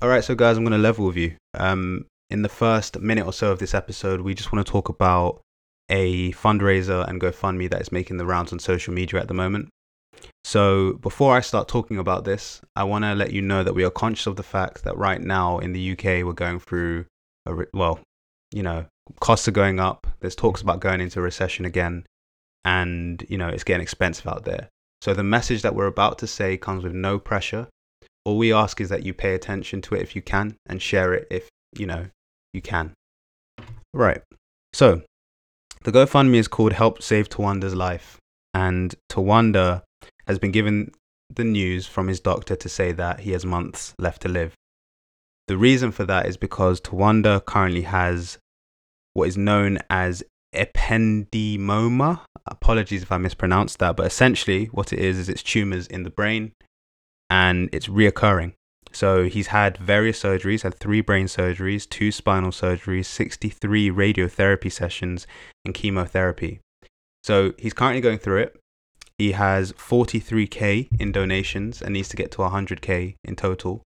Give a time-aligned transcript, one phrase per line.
[0.00, 1.34] All right, so guys, I'm going to level with you.
[1.54, 4.88] Um, in the first minute or so of this episode, we just want to talk
[4.88, 5.40] about
[5.88, 9.70] a fundraiser and GoFundMe that is making the rounds on social media at the moment.
[10.44, 13.82] So, before I start talking about this, I want to let you know that we
[13.82, 17.06] are conscious of the fact that right now in the UK, we're going through
[17.44, 17.98] a re- well,
[18.52, 18.86] you know,
[19.18, 20.06] costs are going up.
[20.20, 22.06] There's talks about going into a recession again,
[22.64, 24.68] and you know, it's getting expensive out there.
[25.00, 27.66] So, the message that we're about to say comes with no pressure.
[28.28, 31.14] All we ask is that you pay attention to it if you can and share
[31.14, 31.48] it if
[31.78, 32.08] you know
[32.52, 32.92] you can.
[33.94, 34.20] Right.
[34.74, 35.00] So,
[35.84, 38.18] the GoFundMe is called Help Save Tawanda's Life,
[38.52, 39.80] and Tawanda
[40.26, 40.92] has been given
[41.34, 44.52] the news from his doctor to say that he has months left to live.
[45.46, 48.36] The reason for that is because Tawanda currently has
[49.14, 50.22] what is known as
[50.54, 52.20] ependymoma.
[52.44, 56.10] Apologies if I mispronounced that, but essentially what it is is it's tumors in the
[56.10, 56.52] brain
[57.30, 58.52] and it's reoccurring.
[58.92, 65.26] So he's had various surgeries, had three brain surgeries, two spinal surgeries, 63 radiotherapy sessions,
[65.64, 66.60] and chemotherapy.
[67.22, 68.60] So he's currently going through it.
[69.18, 73.82] He has 43k in donations and needs to get to 100k in total.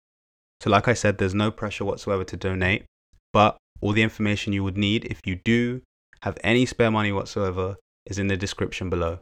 [0.61, 2.85] So, like I said, there's no pressure whatsoever to donate,
[3.33, 5.83] but all the information you would need if you do
[6.23, 9.21] have any spare money whatsoever is in the description below.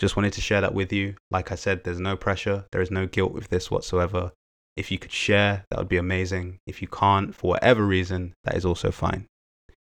[0.00, 1.14] Just wanted to share that with you.
[1.30, 4.32] Like I said, there's no pressure, there is no guilt with this whatsoever.
[4.74, 6.58] If you could share, that would be amazing.
[6.66, 9.26] If you can't, for whatever reason, that is also fine.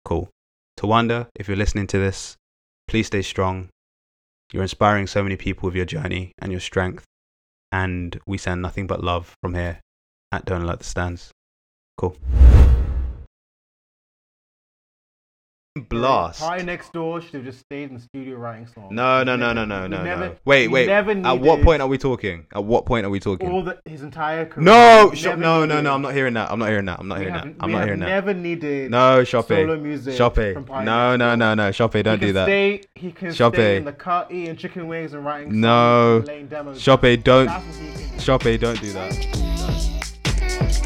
[0.04, 0.28] Cool.
[0.78, 2.36] Tawanda, if you're listening to this,
[2.86, 3.70] please stay strong.
[4.52, 7.04] You're inspiring so many people with your journey and your strength.
[7.72, 9.80] And we send nothing but love from here
[10.30, 11.30] at Don't Let the Stands.
[11.96, 12.18] Cool.
[15.88, 16.38] Blast.
[16.38, 18.92] Party next door should have just stayed in the studio writing songs.
[18.92, 20.36] No, no, no, no, no, no, never- no.
[20.44, 20.86] Wait, wait.
[20.86, 22.46] Never At what point are we talking?
[22.54, 23.50] At what point are we talking?
[23.50, 24.66] all the, his entire career.
[24.66, 25.92] No, We sh- never no, no, no.
[25.92, 26.52] I'm not hearing that.
[26.52, 27.00] I'm not hearing that.
[27.00, 27.54] I'm not hearing that.
[27.58, 28.06] I'm not hearing that.
[28.06, 29.48] Never needed No, Shoppe.
[29.48, 30.54] solo music Shoppe.
[30.84, 31.70] No, no, no, no.
[31.72, 32.44] Shoppe, don't do that.
[32.44, 33.54] Stay, he can Shoppe.
[33.56, 36.22] stay in the car eating chicken wings and writing songs No.
[36.76, 37.46] Shoppe, don't.
[37.46, 38.20] That's what he.
[38.20, 40.80] Shoppe, don't do that.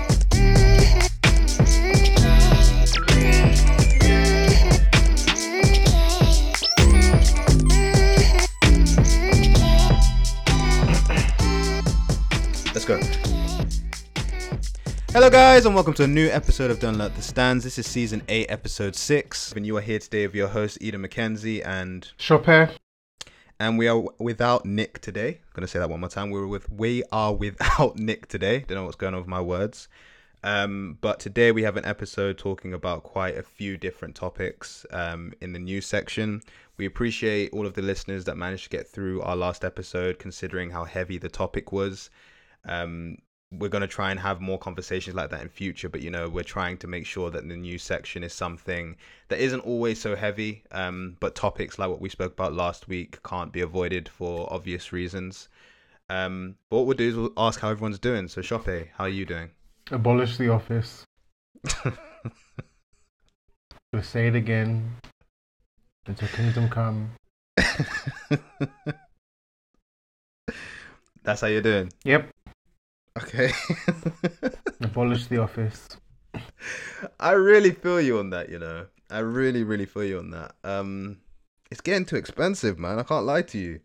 [12.89, 12.99] Go.
[15.13, 17.65] Hello, guys, and welcome to a new episode of Don't Let the Stands.
[17.65, 19.53] This is season 8, episode 6.
[19.53, 22.71] And you are here today with your host, Eden McKenzie, and Shoppe.
[23.61, 25.29] and we are without Nick today.
[25.29, 26.31] I'm gonna say that one more time.
[26.31, 28.65] We were with we are without Nick today.
[28.67, 29.89] Don't know what's going on with my words.
[30.43, 35.35] Um, but today we have an episode talking about quite a few different topics um,
[35.43, 36.41] in the news section.
[36.79, 40.71] We appreciate all of the listeners that managed to get through our last episode, considering
[40.71, 42.09] how heavy the topic was.
[42.69, 43.19] Um,
[43.51, 46.29] we're going to try and have more conversations like that in future but you know
[46.29, 48.95] we're trying to make sure that the news section is something
[49.29, 53.23] that isn't always so heavy um, but topics like what we spoke about last week
[53.23, 55.49] can't be avoided for obvious reasons
[56.11, 59.09] um, but what we'll do is we'll ask how everyone's doing so shoppe how are
[59.09, 59.49] you doing
[59.91, 61.05] Abolish the office.
[63.93, 64.97] Gonna say it again.
[66.07, 67.13] Until kingdom come.
[71.23, 72.29] that's how you're doing Yep.
[73.23, 73.51] Okay
[74.81, 75.89] Abolish the office.
[77.21, 80.53] i really feel you on that you know i really really feel you on that
[80.65, 81.19] um
[81.71, 83.81] it's getting too expensive man i can't lie to you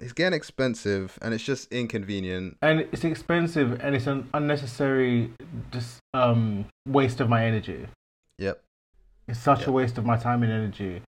[0.00, 5.32] it's getting expensive and it's just inconvenient And it's expensive and it's an unnecessary
[5.72, 7.86] just um waste of my energy.
[8.38, 8.62] yep
[9.26, 9.70] It's such Yeah.
[9.70, 11.02] a waste of my time and energy.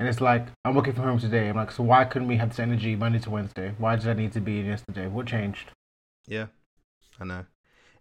[0.00, 1.48] And it's like I'm working from home today.
[1.48, 3.74] I'm like, so why couldn't we have this energy Monday to Wednesday?
[3.78, 5.06] Why did I need to be in yesterday?
[5.06, 5.70] What changed?
[6.26, 6.46] Yeah,
[7.20, 7.44] I know.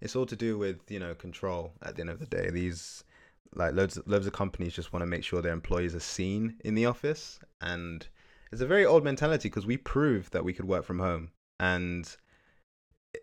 [0.02, 1.74] It's all to do with you know control.
[1.82, 3.04] At the end of the day, these
[3.54, 6.76] like loads loads of companies just want to make sure their employees are seen in
[6.76, 8.08] the office, and
[8.52, 12.16] it's a very old mentality because we proved that we could work from home, and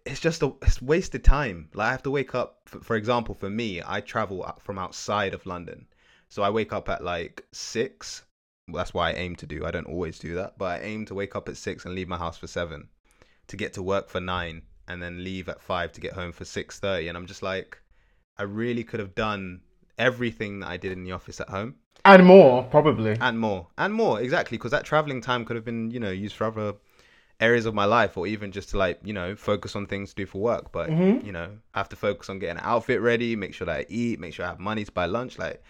[0.04, 1.68] it's just a it's wasted time.
[1.74, 2.60] Like I have to wake up.
[2.66, 5.86] For, for example, for me, I travel from outside of London,
[6.28, 8.24] so I wake up at like six.
[8.68, 9.64] Well, that's why I aim to do.
[9.64, 12.08] I don't always do that, but I aim to wake up at six and leave
[12.08, 12.88] my house for seven,
[13.46, 16.44] to get to work for nine, and then leave at five to get home for
[16.44, 17.08] six thirty.
[17.08, 17.78] And I'm just like,
[18.38, 19.60] I really could have done
[19.98, 23.16] everything that I did in the office at home And more, probably.
[23.20, 26.36] and more and more exactly because that traveling time could have been you know used
[26.36, 26.74] for other
[27.40, 30.16] areas of my life or even just to like you know focus on things to
[30.16, 31.24] do for work but Mhm.
[31.24, 33.86] you know I have to focus on getting an outfit ready make sure that i
[33.88, 35.62] eat make sure i have money to buy lunch like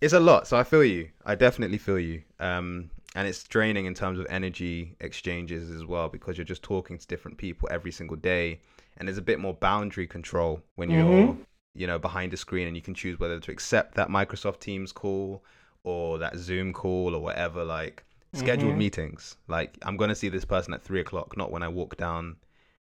[0.00, 1.08] it's a lot so i feel you.
[1.24, 2.22] I definitely feel you.
[2.40, 6.98] Um and it's draining in terms of energy exchanges as well because you're just talking
[6.98, 8.60] to different people every single day
[8.96, 11.36] and there's a bit more boundary control when you're
[11.74, 14.92] you know behind a screen and you can choose whether to accept that Microsoft Teams
[14.92, 15.42] call
[15.84, 18.04] or that Zoom call or whatever like
[18.34, 18.78] scheduled Mhm.
[18.78, 19.36] meetings.
[19.48, 22.36] Like I'm gonna see this person at three o'clock not when I walk down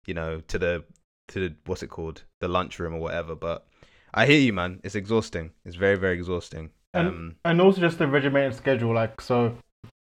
[0.06, 0.84] you know to the
[1.30, 3.68] to the what's it called the lunchroom or whatever but
[4.14, 4.80] I hear you man.
[4.84, 5.52] It's exhausting.
[5.66, 9.58] It's very very exhausting And- um And also just the regimented schedule, like so,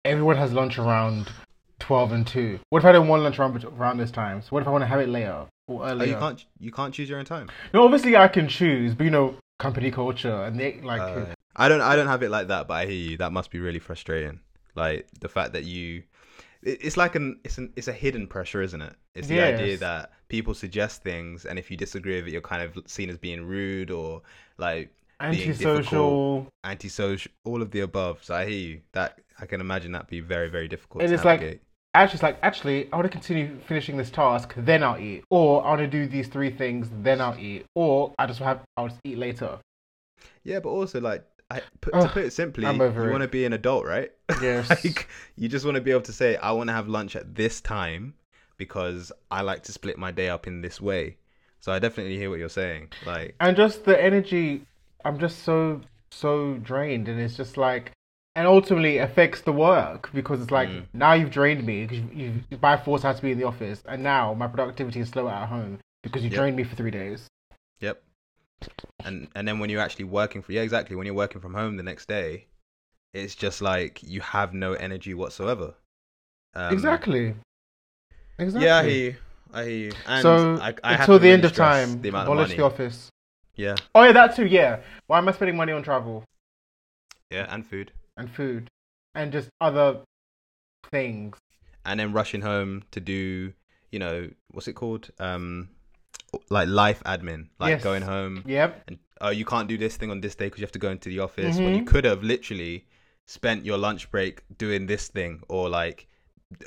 [0.06, 1.30] everyone has lunch around
[1.80, 2.60] twelve and two.
[2.70, 4.42] What if I don't want lunch around around this time?
[4.42, 6.94] So what if I want to have it later or oh, you can't you can't
[6.94, 10.60] choose your own time No, obviously I can choose, but you know, company culture and
[10.60, 11.02] they like.
[11.02, 13.18] Uh, I don't I don't have it like that, but I hear you.
[13.18, 14.40] That must be really frustrating.
[14.76, 16.04] Like the fact that you
[16.64, 18.96] it's like an it's an it's a hidden pressure, isn't it?
[19.16, 22.62] It's the idea that people suggest things and if you disagree with it you're kind
[22.64, 24.22] of seen as being rude or
[24.58, 26.48] like antisocial.
[26.64, 28.24] antisocial all of the above.
[28.24, 28.82] So I hear you.
[28.94, 31.62] That I can imagine that be very, very difficult And it's like- navigate.
[31.94, 35.62] Actually, it's like actually, I want to continue finishing this task, then I'll eat, or
[35.66, 38.88] I want to do these three things, then I'll eat, or I just have I'll
[38.88, 39.60] just eat later.
[40.46, 43.52] yeah, but also like I, put, to put it simply, you want to be an
[43.52, 44.10] adult, right?
[44.42, 44.70] Yes.
[44.86, 47.36] like you just want to be able to say i want to have lunch at
[47.36, 48.14] this time
[48.56, 51.18] because i like to split my day up in this way
[51.60, 54.66] so i definitely hear what you're saying like and just the energy
[55.06, 55.82] i'm just so
[56.12, 57.92] so drained and it's just like
[58.36, 60.86] and ultimately affects the work because it's like Mm.
[60.94, 63.84] now you've drained me because you, you by force had to be in the office
[63.88, 66.38] and now my productivity is slower at home because you Yep.
[66.40, 67.28] drained me for three days.
[67.80, 68.02] Yep.
[69.04, 71.78] And and then when you're actually working for yeah exactly when you're working from home
[71.78, 72.46] the next day
[73.14, 75.74] it's just like you have no energy whatsoever.
[76.56, 77.36] Um, exactly.
[78.40, 78.66] Exactly.
[78.66, 79.16] Yeah i hear you.
[79.54, 79.92] I hear you.
[80.08, 83.10] And so I, I have until to the end of time the abolish the office
[83.56, 83.76] yeah.
[83.96, 84.80] Oh yeah that too yeah.
[85.08, 86.24] Why am i spending money on travel?
[87.30, 87.92] Yeah and food.
[88.18, 88.68] And food.
[89.16, 90.00] And just other
[90.92, 91.38] things.
[91.86, 93.54] And then rushing home to do
[93.92, 95.10] you know what's it called?
[95.20, 95.70] Um
[96.50, 97.48] like life admin.
[97.60, 97.84] Like Yes.
[97.84, 98.84] going home yep.
[98.88, 100.90] and oh you can't do this thing on this day because you have to go
[100.92, 101.88] into the office when you Mhm.
[101.88, 102.86] could have literally
[103.28, 106.08] spent your lunch break doing this thing or like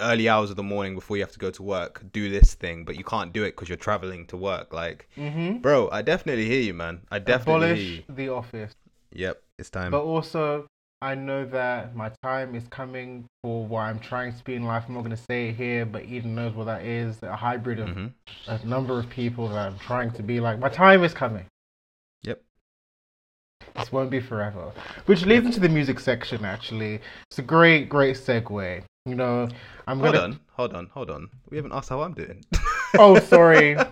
[0.00, 2.84] early hours of the morning before you have to go to work do this thing
[2.84, 5.58] but you can't do it because you're traveling to work like mm-hmm.
[5.58, 8.02] bro i definitely hear you man i definitely hear you.
[8.08, 8.74] abolish the office
[9.12, 10.66] yep it's time But also,
[11.00, 14.84] I know that my time is coming for what I'm trying to be in life.
[14.88, 17.78] I'm not going to say it here, but Eden knows what that is a hybrid
[17.78, 18.06] of hmm
[18.46, 20.58] a number of people that I'm trying to be like.
[20.58, 21.46] My time is coming.
[22.24, 22.42] Yep.
[23.76, 24.72] This won't be forever.
[25.06, 27.00] Which leads into the music section, actually.
[27.30, 28.82] It's a great, great segue.
[29.06, 29.48] You know,
[29.86, 30.24] I'm hold gonna.
[30.24, 32.42] on hold on hold on we haven't asked how i'm doing
[32.98, 33.76] Oh, sorry.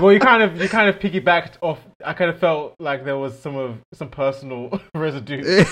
[0.00, 1.78] Well, you kind of you kind of piggybacked off.
[2.04, 5.64] I kind of felt like there was some of some personal residue.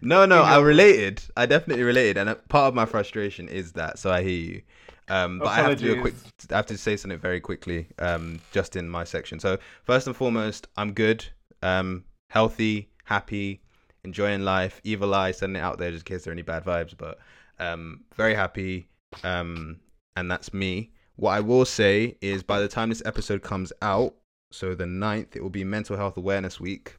[0.00, 1.22] no, no, I related.
[1.36, 3.98] I definitely related, and a- part of my frustration is that.
[3.98, 4.62] So I hear you.
[5.08, 6.14] Um, but I have to do a quick.
[6.50, 7.86] I have to say something very quickly.
[7.98, 9.38] Um, just in my section.
[9.40, 11.26] So first and foremost, I'm good.
[11.62, 13.60] Um, healthy, happy,
[14.06, 14.80] enjoying life.
[14.84, 16.96] Evil eye, sending it out there just in case there are any bad vibes.
[16.96, 17.18] But
[17.58, 18.88] um, very happy.
[19.22, 19.80] Um,
[20.16, 20.92] and that's me.
[21.16, 24.14] What I will say is, by the time this episode comes out,
[24.50, 26.96] so the 9th, it will be Mental Health Awareness Week.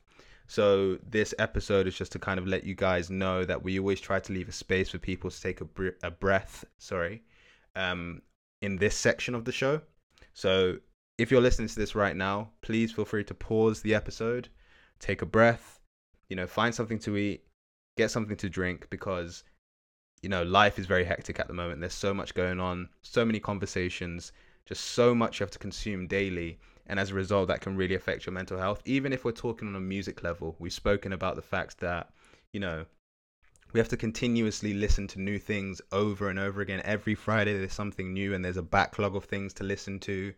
[0.48, 4.00] So this episode is just to kind of let you guys know that we always
[4.00, 6.64] try to leave a space for people to take a, br- a breath.
[6.78, 7.22] Sorry,
[7.76, 8.22] um,
[8.62, 9.82] in this section of the show.
[10.34, 10.78] So
[11.18, 14.50] if you're listening to this right now, please feel free to pause the episode,
[15.00, 15.77] take a breath,
[16.30, 17.44] you know, find something to eat,
[17.96, 19.44] get something to drink because
[20.22, 21.80] you know life is very hectic at the moment.
[21.80, 24.32] There's so much going on, so many conversations,
[24.66, 26.60] just so much you have to consume daily.
[26.90, 28.82] And as a result that can really affect your mental health.
[28.86, 32.10] Even if we're talking on a music level we've spoken about the fact that
[32.54, 32.86] you know
[33.74, 36.82] we have to continuously listen to new things over and over again.
[36.86, 40.34] Every friday there's something new and there's a backlog of things to listen to.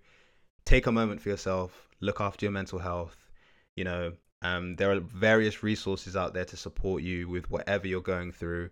[0.65, 3.29] Take a moment for yourself look after your mental health
[3.75, 8.01] you know um, there are various resources out there to support you with whatever you're
[8.01, 8.69] going through.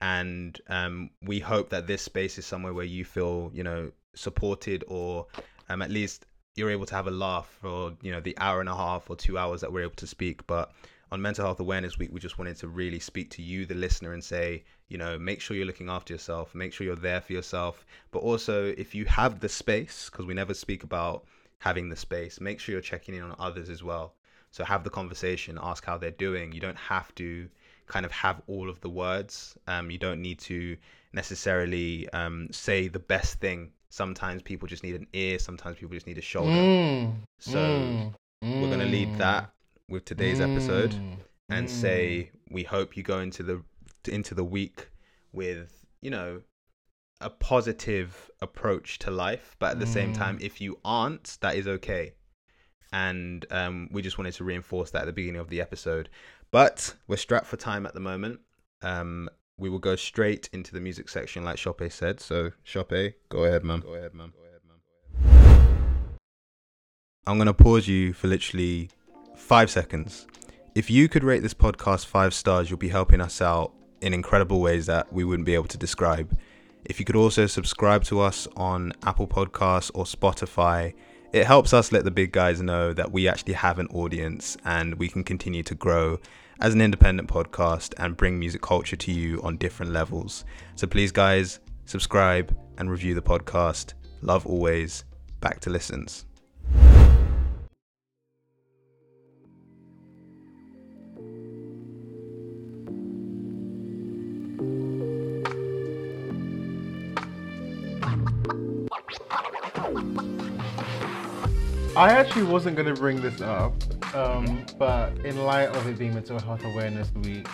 [0.00, 4.84] And um, we hope that this space is somewhere where you feel you know supported
[4.88, 5.26] or
[5.68, 8.68] um, at least you're able to have a laugh for you know the hour and
[8.68, 10.46] a half or two hours that we're able to speak.
[10.46, 10.72] But
[11.12, 14.14] on mental health awareness week we just wanted to really speak to you the listener
[14.14, 17.32] and say you know make sure you're looking after yourself make sure you're there for
[17.32, 17.86] yourself.
[18.10, 21.24] But also if you have the space because we never speak about
[21.58, 24.14] having the space make sure you're checking in on others as well
[24.54, 26.52] so have the conversation ask how they're doing.
[26.52, 27.48] You don't have to
[27.88, 29.58] kind of have all of the words.
[29.66, 30.76] Um, you don't need to
[31.12, 33.72] necessarily um, say the best thing.
[33.90, 35.40] Sometimes people just need an ear.
[35.40, 36.52] Sometimes people just need a shoulder.
[36.52, 38.12] Mm, so mm,
[38.44, 39.50] we're going to lead that
[39.88, 41.16] with today's episode mm,
[41.50, 41.70] and mm.
[41.70, 43.60] say we hope you go into the
[44.06, 44.88] into the week
[45.32, 46.40] with you know
[47.20, 50.18] a positive approach to life, but at the same Mm.
[50.18, 52.12] time, if you aren't, that is okay.
[52.94, 56.08] And um, we just wanted to reinforce that at the beginning of the episode.
[56.52, 58.38] But we're strapped for time at the moment.
[58.82, 62.20] Um, we will go straight into the music section, like Shoppe said.
[62.20, 63.80] So, Shoppe, go ahead, man.
[63.80, 64.32] Go ahead, man.
[64.32, 64.60] Go ahead,
[65.34, 66.18] man.
[67.26, 68.90] I'm gonna pause you for literally
[69.34, 70.28] five seconds.
[70.76, 73.72] If you could rate this podcast five stars, you'll be helping us out
[74.02, 76.38] in incredible ways that we wouldn't be able to describe.
[76.84, 80.94] If you could also subscribe to us on Apple Podcasts or Spotify,
[81.34, 84.94] it helps us let the big guys know that we actually have an audience and
[84.94, 86.16] we can continue to grow
[86.60, 90.44] as an independent podcast and bring music culture to you on different levels.
[90.76, 93.94] So please, guys, subscribe and review the podcast.
[94.22, 95.02] Love always.
[95.40, 96.24] Back to listens.
[111.96, 113.72] I actually wasn't going to bring this up,
[114.16, 117.46] um, but in light of it being Mental Health Awareness Week,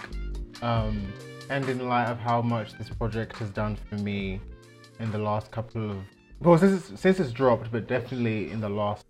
[0.62, 1.12] um,
[1.50, 4.40] and in light of how much this project has done for me
[4.99, 5.99] in the last couple of
[6.40, 9.04] well, since it's, since it's dropped, but definitely in the last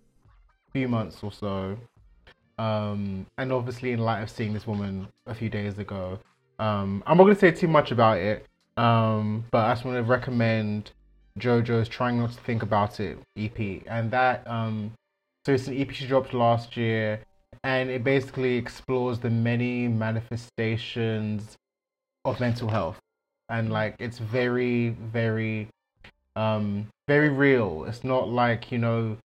[0.73, 1.77] few months or so,
[2.57, 6.19] um, and obviously in light of seeing this woman a few days ago,
[6.59, 8.45] um, I'm not going to say too much about it,
[8.75, 10.91] um, but I just want to recommend
[11.39, 14.91] JoJo's "Trying Not to Think About It" EP, and that um,
[15.45, 17.21] so it's an EP she dropped last year,
[17.63, 21.55] and it basically explores the many manifestations
[22.25, 22.99] of mental health,
[23.49, 25.67] and like it's very, very,
[26.35, 27.85] um, very real.
[27.85, 29.17] It's not like you know,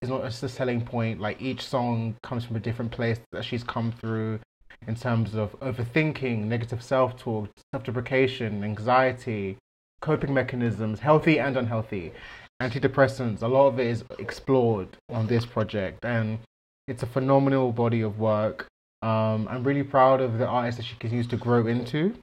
[0.00, 1.20] it's not just a selling point.
[1.20, 4.38] Like each song comes from a different place that she's come through,
[4.86, 9.58] in terms of overthinking, negative self-talk, self-deprecation, anxiety,
[10.00, 12.12] coping mechanisms, healthy and unhealthy
[12.60, 13.42] antidepressants.
[13.42, 16.38] A lot of it is explored on this project, and
[16.86, 18.66] it's a phenomenal body of work.
[19.02, 22.14] Um, I'm really proud of the artist that she continues to grow into,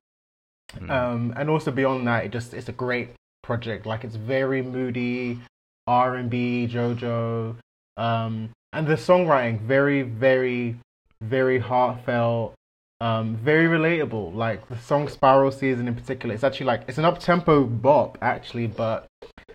[0.75, 0.89] Mm.
[0.89, 3.09] um, and also beyond that, it just it's a great
[3.41, 3.85] project.
[3.85, 5.39] Like it's very moody,
[5.87, 7.55] R and B, JoJo,
[7.95, 10.75] um, and the songwriting very, very,
[11.21, 12.53] very heartfelt.
[12.99, 14.33] Um, very relatable.
[14.35, 18.17] Like the song "Spiral Season" in particular, it's actually like it's an up tempo bop
[18.21, 19.05] actually, but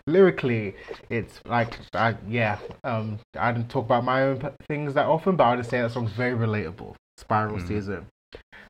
[0.06, 0.75] lyrically
[1.11, 5.37] it's like I, yeah um i didn't talk about my own p- things that often
[5.37, 7.68] but i would say that song's very relatable spiral Mhm.
[7.68, 8.06] season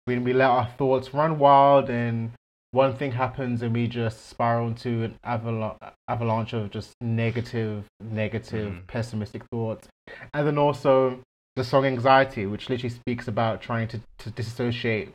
[0.06, 2.32] we, we let our thoughts run wild and
[2.72, 5.76] one thing happens and we just spiral into an avala-
[6.08, 8.86] avalanche of just negative negative Mhm.
[8.86, 9.88] pessimistic thoughts
[10.34, 11.20] and then also
[11.56, 15.12] the song anxiety which literally speaks about trying to, to disassociate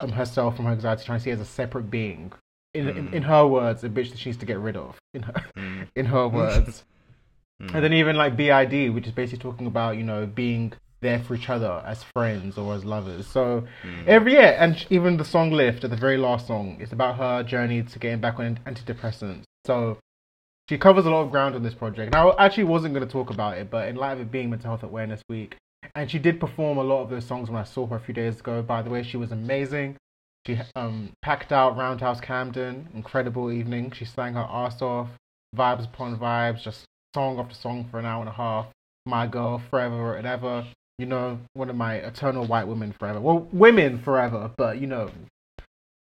[0.00, 2.32] um, herself from her anxiety trying to see it as a separate being
[2.74, 3.12] in, in, Mhm.
[3.12, 4.96] in her words, a bitch that she needs to get rid of.
[5.14, 5.88] In her, Mm.
[5.94, 6.84] in her words.
[7.62, 7.74] Mm.
[7.74, 11.34] and then even like BID, which is basically talking about you know being there for
[11.34, 13.26] each other as friends or as lovers.
[13.26, 14.06] So Mm.
[14.06, 17.42] every year, and even the song "Lift" at the very last song, it's about her
[17.42, 19.42] journey to getting back on antidepressants.
[19.66, 19.98] So
[20.68, 22.12] she covers a lot of ground on this project.
[22.12, 24.48] Now, I actually wasn't going to talk about it, but in light of it being
[24.48, 25.56] Mental Health Awareness Week,
[25.94, 28.14] and she did perform a lot of those songs when I saw her a few
[28.14, 28.62] days ago.
[28.62, 29.96] By the way, she was amazing.
[30.46, 33.92] She um, packed out Roundhouse Camden, incredible evening.
[33.92, 35.08] She sang her ass off,
[35.56, 36.84] vibes upon vibes, just
[37.14, 38.66] song after song for an hour and a half.
[39.06, 40.66] My girl, forever and ever.
[40.98, 43.20] You know, one of my eternal white women forever.
[43.20, 45.10] Well, women forever, but you know,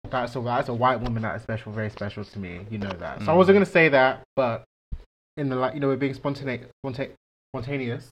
[0.10, 2.62] that's a that's a white woman that is special, very special to me.
[2.70, 3.20] You know that.
[3.24, 3.38] So I Mm.
[3.38, 4.63] wasn't gonna say that, but
[5.38, 7.12] in the like, you know, we're being spontaneous, sponta-
[7.55, 8.10] spontaneous.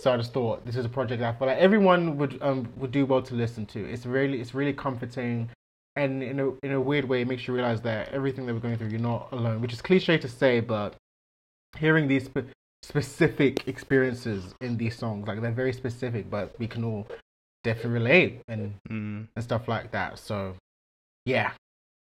[0.00, 2.66] So I just thought this is a project that I feel like everyone would um
[2.76, 3.84] would do well to listen to.
[3.84, 5.50] It's really it's really comforting,
[5.96, 8.60] and in a in a weird way, it makes you realize that everything that we're
[8.60, 9.60] going through, you're not alone.
[9.60, 10.94] Which is cliche to say, but
[11.78, 12.48] hearing these spe-
[12.82, 17.06] specific experiences in these songs, like they're very specific, but we can all
[17.62, 19.28] definitely relate and Mm.
[19.36, 20.18] and stuff like that.
[20.18, 20.56] So,
[21.26, 21.52] yeah,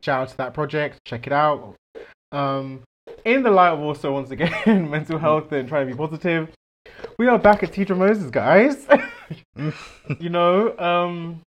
[0.01, 1.01] shout out to that project.
[1.05, 1.75] Check it out.
[2.31, 2.81] Um,
[3.23, 6.49] in the light of also once again mental health and trying to be positive,
[7.17, 8.87] we are back at Teedra Moses, guys.
[10.19, 11.41] you know, um,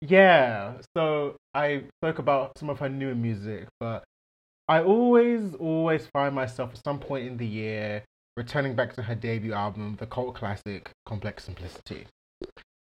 [0.00, 0.74] yeah.
[0.96, 4.04] So I spoke about some of her newer music, but
[4.68, 8.04] I always, always find myself at some point in the year
[8.36, 12.06] returning back to her debut album, the cult classic "Complex Simplicity."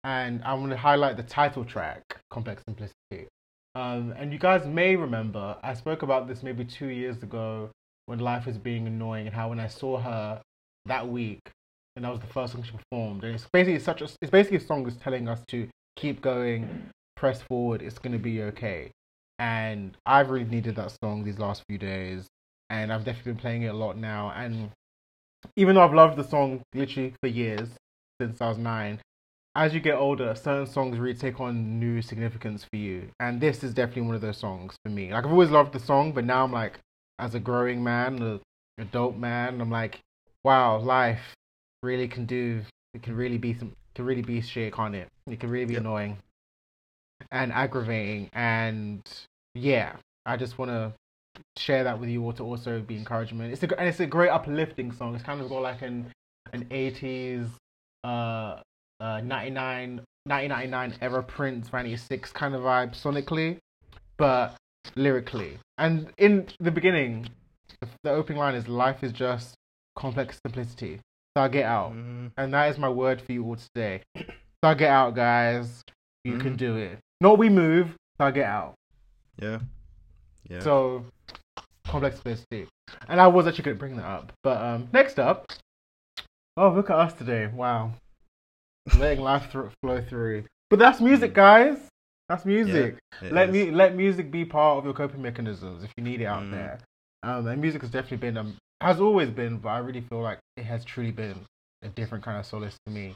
[0.05, 3.27] and I want to highlight the title track, Complex Simplicity.
[3.73, 7.71] Um, and you guys may remember, I spoke about this maybe two years ago
[8.05, 10.41] when life was being annoying, and how when I saw her
[10.85, 11.41] that week,
[11.95, 14.57] and that was the first song she performed, and it's basically such a, it's basically
[14.57, 18.91] a song that's telling us to keep going, press forward, it's gonna be okay.
[19.39, 22.27] and I've really needed that song these last few days,
[22.69, 24.31] and I've definitely been playing it a lot now.
[24.35, 24.71] And
[25.55, 27.69] even though I've loved the song literally for years
[28.21, 28.99] since I was nine,
[29.55, 33.63] as you get older, certain songs really take on new significance for you, and this
[33.63, 35.13] is definitely one of those songs for me.
[35.13, 36.79] Like I've always loved the song, but now I'm like,
[37.19, 38.39] as a growing man, an
[38.77, 39.99] adult man, I'm like,
[40.43, 41.33] wow, life
[41.85, 42.61] really can do.
[42.93, 43.71] It can really be some.
[43.93, 45.07] Can really be shit, can't it?
[45.27, 45.81] It can really be Yep.
[45.81, 46.17] annoying
[47.31, 49.01] and aggravating, and
[49.53, 50.93] yeah, I just want to
[51.57, 53.53] share that with you all to also be encouragement.
[53.53, 55.15] It's a and it's a great uplifting song.
[55.15, 56.11] It's kind of got like an
[56.53, 57.49] an 80s
[58.03, 58.59] uh
[58.99, 63.57] uh 99 1999 era Prince 96 kind of vibe sonically,
[64.17, 64.55] but
[64.95, 65.57] lyrically.
[65.77, 67.27] And in the beginning,
[68.03, 69.55] the opening line is "Life is just
[69.95, 70.99] complex simplicity."
[71.35, 74.01] Thug it out, Mm, and that is my word for you all today.
[74.63, 75.83] Thug it out, guys.
[76.23, 76.57] You can Mhm.
[76.57, 76.99] do it.
[77.21, 77.95] Not we move.
[78.17, 78.75] Thug it out.
[79.41, 79.59] yeah.
[80.49, 80.59] Yeah.
[80.61, 81.05] So
[81.87, 82.67] complex simplicity.
[83.09, 84.31] And I was actually going to bring that up.
[84.43, 85.51] But um, next up,
[86.55, 87.47] oh look at us today!
[87.47, 87.93] Wow,
[88.97, 90.45] letting life thro- flow through.
[90.69, 91.77] But that's music, guys.
[92.29, 92.97] That's music.
[93.21, 96.25] It let me let music be part of your coping mechanisms if you need it
[96.25, 96.51] out Mm.
[96.51, 96.79] there.
[97.23, 100.39] Um, and music has definitely been um, has always been, but I really feel like
[100.57, 101.39] it has truly been
[101.81, 103.15] a different kind of solace to me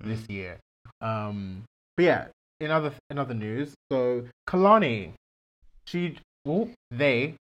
[0.00, 0.30] this Mm.
[0.30, 0.58] year.
[1.00, 1.64] Um,
[1.96, 2.28] but yeah,
[2.60, 5.12] in other in other news, so Kehlani,
[5.86, 7.34] she well they,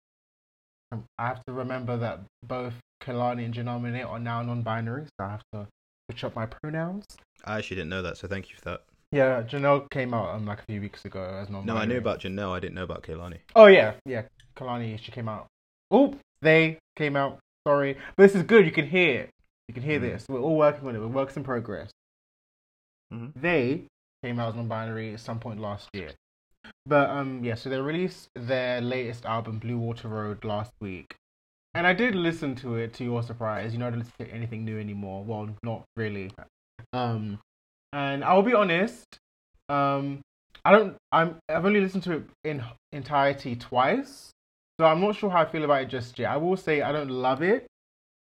[0.92, 5.30] um, I have to remember that both Kehlani and Janelle are now non-binary, so I
[5.30, 5.68] have to
[6.10, 7.06] switch up my pronouns.
[7.44, 8.84] I actually didn't know that, so thank you for that.
[9.12, 11.66] Yeah, Janelle came out um, like a few weeks ago as non-binary.
[11.76, 12.52] No, I knew about Janelle.
[12.52, 13.40] I didn't know about Kehlani.
[13.56, 14.24] Oh yeah, yeah,
[14.56, 15.48] Kehlani, she came out.
[15.92, 17.40] Oh, they came out.
[17.68, 18.66] Sorry, but this is good.
[18.66, 19.30] You can hear it.
[19.68, 20.02] You can hear Mhm.
[20.02, 20.26] this.
[20.28, 21.00] We're all working on it.
[21.00, 21.92] We're works in progress.
[23.14, 23.34] Mhm.
[23.36, 23.88] They
[24.24, 26.12] came out as non-binary at some point last year.
[26.86, 27.56] But um, yeah.
[27.56, 31.16] So they released their latest album, Blue Water Road, last week,
[31.74, 32.94] and I did listen to it.
[32.96, 35.24] To your surprise, you know, I don't listen to anything new anymore.
[35.24, 36.32] Well, not really.
[36.92, 37.40] Um,
[37.94, 39.06] and I'll be honest.
[39.70, 40.22] Um,
[40.66, 40.98] I don't.
[41.12, 41.38] I'm.
[41.50, 44.32] I've only listened to it in entirety twice,
[44.80, 46.32] so I'm not sure how I feel about it just yet.
[46.32, 47.68] I will say I don't love it.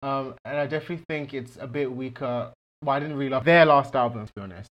[0.03, 2.53] Um, and I definitely think it's a bit weaker.
[2.85, 4.69] Well, I didn't really love their last album, to be honest.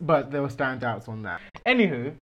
[0.00, 1.40] But there were standouts on that.
[1.66, 2.14] Anywho,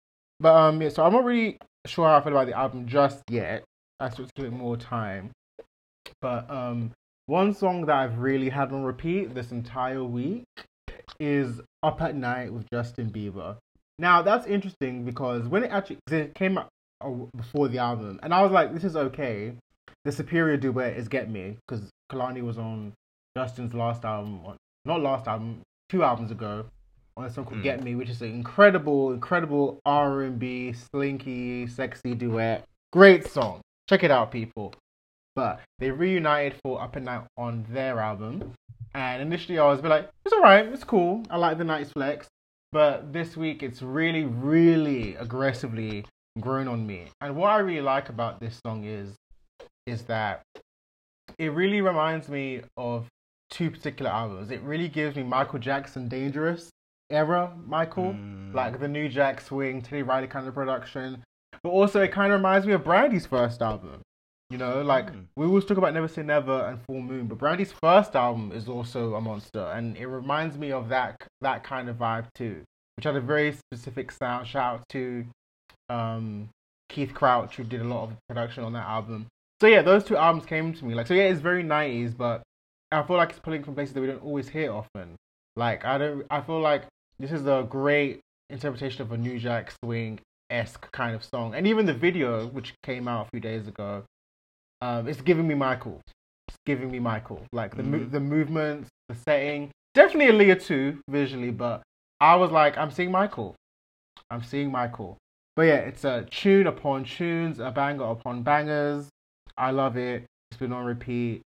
[0.41, 3.23] but um, yeah, so I'm not really sure how I feel about the album just
[3.31, 3.65] yet.
[4.01, 5.31] I still give it more time.
[6.21, 6.91] But um,
[7.27, 10.45] one song that I've really had on repeat this entire week
[11.21, 13.57] is "Up at Night" with Justin Bieber.
[13.99, 16.69] Now that's interesting because when it actually it came out
[17.37, 19.55] before the album, and I was like, "This is okay."
[20.05, 22.93] The superior duet is "Get Me" because Kehlani was on
[23.37, 24.41] Justin's last album,
[24.85, 26.67] not last album, two albums ago,
[27.17, 27.63] on a song called Mm.
[27.65, 32.65] "Get Me," which is an incredible, incredible R and B, slinky, sexy duet.
[32.93, 33.61] Great song.
[33.89, 34.75] Check it out, people.
[35.35, 38.53] But they reunited for Up at Night on their album,
[38.95, 41.25] and initially I was bit like, "It's alright, it's cool.
[41.31, 42.29] I like the Night's Flex."
[42.73, 46.07] But this week it's really, really aggressively
[46.41, 47.07] grown on me.
[47.21, 49.15] And what I really like about this song is
[49.87, 50.43] is that
[51.39, 53.07] it really reminds me of
[53.51, 54.51] two particular albums.
[54.51, 56.71] It really gives me Michael Jackson Dangerous
[57.11, 58.55] era Michael, Mm.
[58.55, 61.23] like the new Jack Swing, Teddy Riley kind of production.
[61.63, 64.01] But also it kind of reminds me of Brandy's first album.
[64.51, 65.27] You know, like Mm.
[65.37, 68.69] we always talk about Never Say Never and Full Moon, but Brandy's first album is
[68.69, 72.63] also a monster, and it reminds me of that that kind of vibe too,
[72.97, 74.47] which had a very specific sound.
[74.47, 75.27] Shout out to
[75.89, 76.49] um,
[76.89, 79.27] Keith Crouch who did a lot of production on that album.
[79.61, 81.15] So yeah, those two albums came to me like so.
[81.15, 82.43] Yeah, it's very '90s, but
[82.91, 85.17] I feel like it's pulling from places that we don't always hear often.
[85.57, 86.85] Like I don't, I feel like
[87.19, 90.19] this is a great interpretation of a New Jack Swing
[90.51, 94.05] esque kind of song, and even the video, which came out a few days ago,
[94.81, 96.01] um, it's giving me Michael.
[96.49, 97.43] It's giving me Michael.
[97.53, 98.11] Like the Mhm.
[98.11, 101.83] the movements, the setting, definitely Aaliyah too visually, but
[102.21, 103.55] I was like, I'm seeing Michael.
[104.31, 105.17] I'm seeing Michael.
[105.55, 109.09] But yeah, it's a tune upon tunes, a banger upon bangers.
[109.57, 110.25] I love it.
[110.51, 111.43] It's been on repeat.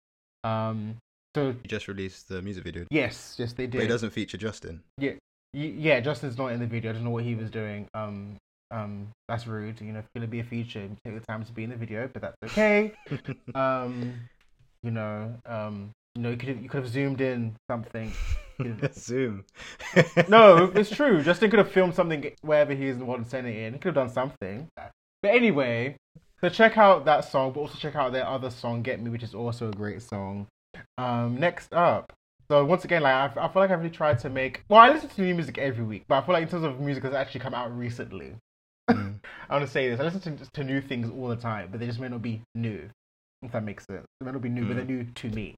[0.43, 0.97] Um,
[1.35, 4.81] so You just released the music video, yes, yes, they but it doesn't feature Justin.
[4.99, 5.17] Y-
[5.53, 6.91] yeah, Justin's not in the video.
[6.91, 7.87] I don't know what he was doing.
[7.93, 8.37] Um,
[8.71, 9.79] um, that's rude.
[9.81, 11.75] You know, if you're gonna be a feature, take the time to be in the
[11.75, 12.93] video, but that's okay.
[13.55, 14.19] um,
[14.81, 18.11] you know, um, you know, you could have, you could have zoomed in something.
[18.93, 19.45] Zoom.
[20.27, 21.23] No, it's true.
[21.23, 23.73] Justin could have filmed something wherever he is and wanted to send it in.
[23.73, 24.67] He could have done something.
[24.75, 25.97] But anyway,
[26.39, 29.23] so check out that song, but also check out their other song, "Get Me," which
[29.23, 30.47] is also a great song.
[30.97, 32.13] Um, next up.
[32.49, 34.63] So once again, like I, I feel like I've really tried to make.
[34.69, 36.79] Well, I listen to new music every week, but I feel like in terms of
[36.79, 38.35] music that's actually come out recently,
[38.89, 39.19] Mm.
[39.49, 39.99] I want to say this.
[39.99, 42.41] I listen to, to new things all the time, but they just may not be
[42.55, 42.89] new.
[43.41, 44.05] If that makes sense.
[44.19, 45.55] They may not be new, but they're new to me.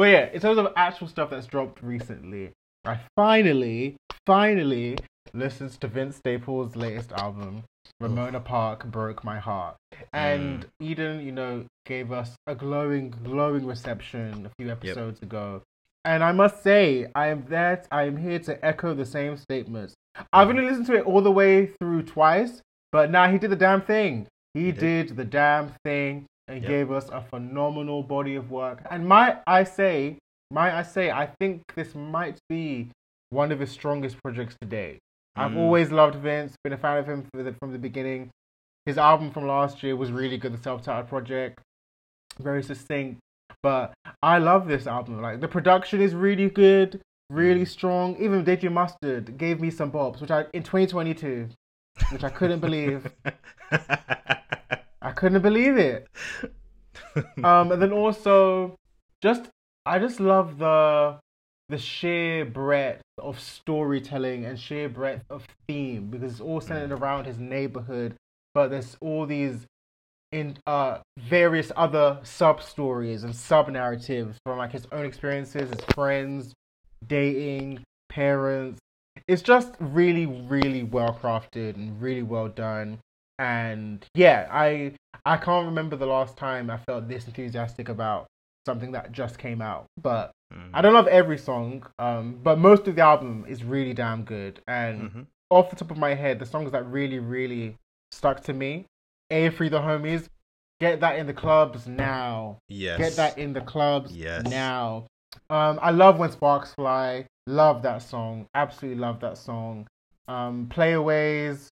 [0.00, 2.52] But yeah, in terms of actual stuff that's dropped recently,
[2.86, 4.96] I finally, finally
[5.34, 7.64] listened to Vince Staples' latest album,
[8.00, 9.76] Ramona Park Broke My Heart.
[10.14, 10.68] And mm.
[10.80, 15.60] Eden, you know, gave us a glowing, glowing reception a few episodes ago.
[16.06, 19.92] And I must say, I am that I am here to echo the same statements.
[20.32, 20.52] I've mm.
[20.52, 23.82] only listened to it all the way through twice, but now he did the damn
[23.82, 24.28] thing.
[24.54, 25.08] He, He did.
[25.08, 25.16] did.
[25.18, 26.68] the damn thing and Yep.
[26.68, 28.82] gave us a phenomenal body of work.
[28.90, 30.18] And might I say,
[30.50, 32.90] might I say, I think this might be
[33.30, 34.98] one of his strongest projects to date.
[35.36, 35.58] I've Mm.
[35.58, 38.30] always loved Vince, been a fan of him from the, from the beginning.
[38.84, 41.60] His album from last year was really good, the self-titled project,
[42.40, 43.20] very succinct.
[43.62, 45.20] But I love this album.
[45.22, 48.16] Like the production is really good, really strong.
[48.16, 51.48] Even DJ Mustard gave me some bops, which I in 2022,
[52.10, 53.06] which I couldn't believe.
[55.20, 56.08] Couldn't believe it.
[57.42, 58.76] Um, and then also,
[59.20, 59.48] just
[59.84, 61.18] I just love the
[61.68, 67.26] the sheer breadth of storytelling and sheer breadth of theme because it's all centered around
[67.26, 68.14] his neighborhood,
[68.54, 69.66] but there's all these
[70.30, 75.84] in uh various other sub stories and sub narratives from like his own experiences, his
[75.94, 76.52] friends,
[77.06, 78.78] dating, parents.
[79.26, 82.98] It's just really, really well crafted and really well done.
[83.40, 84.92] And yeah, I
[85.24, 88.26] I can't remember the last time I felt this enthusiastic about
[88.66, 89.86] something that just came out.
[90.00, 90.70] But Mm.
[90.74, 94.60] I don't love every song, um, but most of the album is really damn good.
[94.66, 95.26] And Mhm.
[95.48, 97.76] off the top of my head, the songs that really, really
[98.10, 98.84] stuck to me,
[99.30, 100.28] A Free the Homies,
[100.80, 102.58] get that in the clubs now.
[102.68, 102.98] Yes.
[102.98, 104.44] Get that in the clubs Yes.
[104.44, 105.06] now.
[105.48, 107.26] Um, I love when sparks fly.
[107.46, 108.48] Love that song.
[108.54, 109.86] Absolutely love that song.
[110.26, 111.68] Um, Playaways.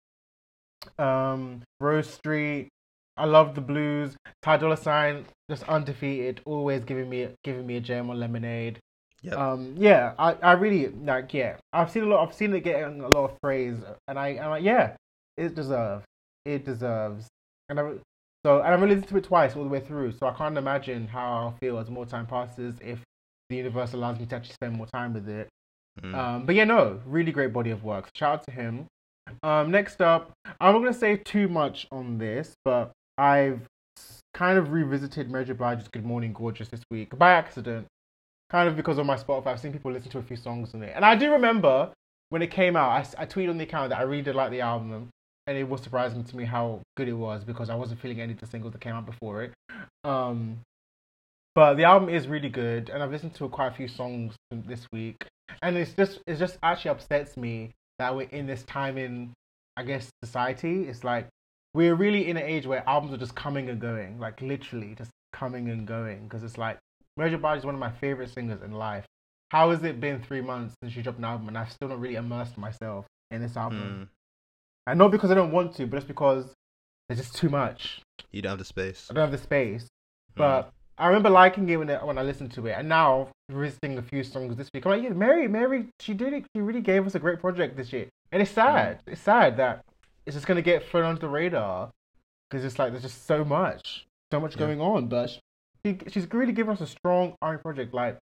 [0.99, 2.69] Um, Rose Street.
[3.17, 4.15] I love the blues.
[4.41, 6.41] Ty Dolla Sign, just undefeated.
[6.45, 8.79] Always giving me giving me a gem on Lemonade.
[9.21, 9.37] Yep.
[9.37, 11.33] Um, yeah, I, I really like.
[11.33, 12.27] Yeah, I've seen a lot.
[12.27, 14.95] I've seen it getting a lot of praise, and I, I'm like, yeah,
[15.37, 16.03] it deserves.
[16.45, 17.27] It deserves.
[17.69, 17.93] And I,
[18.45, 20.11] so, and I've only listened to it twice all the way through.
[20.11, 22.99] So I can't imagine how I'll feel as more time passes if
[23.49, 25.47] the universe allows me to actually spend more time with it.
[26.01, 26.15] Mm.
[26.15, 28.09] Um, but yeah, no, really great body of work.
[28.15, 28.85] Shout out to him.
[29.43, 33.61] Um, next up, I'm not gonna say too much on this, but I've
[34.33, 35.53] kind of revisited Mary J.
[35.53, 37.87] Blige's "Good Morning Gorgeous" this week by accident,
[38.49, 40.83] kind of because on my Spotify, I've seen people listen to a few songs on
[40.83, 41.91] it, and I do remember
[42.29, 43.15] when it came out.
[43.17, 45.09] I tweeted on the account that I really did like the album,
[45.47, 48.33] and it was surprising to me how good it was because I wasn't feeling any
[48.33, 49.53] of the singles that came out before it.
[50.03, 50.59] Um,
[51.53, 54.87] but the album is really good, and I've listened to quite a few songs this
[54.91, 55.25] week,
[55.61, 59.33] and it's just it just actually upsets me that we're in this time in
[59.77, 60.83] I guess society.
[60.83, 61.27] It's like
[61.73, 65.11] we're really in an age where albums are just coming and going, like literally just
[65.33, 66.23] coming and going.
[66.23, 66.77] Because it's like
[67.17, 67.35] Mary J.
[67.35, 69.05] Is one of my favorite singers in life.
[69.49, 71.99] How has it been three months since she dropped an album, and I've still not
[71.99, 74.07] really immersed myself in this album?
[74.07, 74.07] Mm.
[74.87, 76.53] And not because I don't want to, but just because
[77.07, 78.01] there's just too much.
[78.31, 79.07] You don't have the space.
[79.09, 79.83] I don't have the space.
[79.83, 79.87] Mm.
[80.35, 83.97] But I remember liking it when, it when I listened to it, and now revisiting
[83.97, 86.45] a few songs this week, I'm like, yeah, Mary, Mary, she did it.
[86.55, 88.55] She really gave us a great project this year, and it's mm.
[88.55, 88.99] sad.
[89.05, 89.83] It's sad that
[90.25, 91.91] it's just gonna get thrown under the radar
[92.49, 94.59] because it's like there's just so much, so much Yeah.
[94.59, 95.07] going on.
[95.07, 95.37] But
[95.85, 97.93] she, she's really given us a strong R&B project.
[97.93, 98.17] Like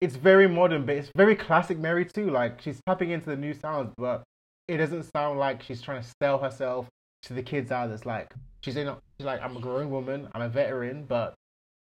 [0.00, 2.30] it's very modern, but it's very classic Mary too.
[2.30, 4.22] Like she's tapping into the new sounds, but
[4.68, 6.88] it doesn't sound like she's trying to sell herself
[7.22, 7.90] to the kids out.
[7.90, 8.88] It's like she's in.
[8.88, 10.28] A, she's like, I'm a grown woman.
[10.34, 11.34] I'm a veteran, but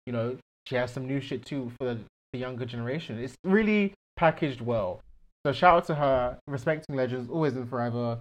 [0.10, 2.00] you know, she has some new shit too for the,
[2.34, 3.20] the younger generation.
[3.20, 5.02] It's really packaged well.
[5.46, 8.18] So shout out to her, respecting legends, always and forever.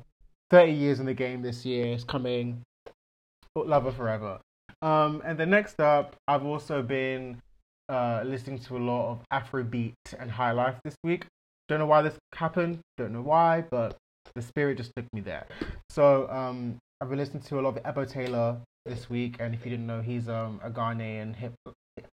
[0.50, 2.60] Thirty years in the game this year is coming.
[3.56, 4.38] Love her forever.
[4.82, 7.40] Um, and then next up, I've also been
[7.88, 11.24] uh, listening to a lot of Afrobeat and High Life this week.
[11.68, 12.80] Don't know why this happened.
[12.98, 13.96] Don't know why, but
[14.34, 15.46] the spirit just took me there.
[15.88, 19.64] So um, I've been listening to a lot of Ebo Taylor this week, and if
[19.64, 21.54] you didn't know, he's um, a Ghanaian hip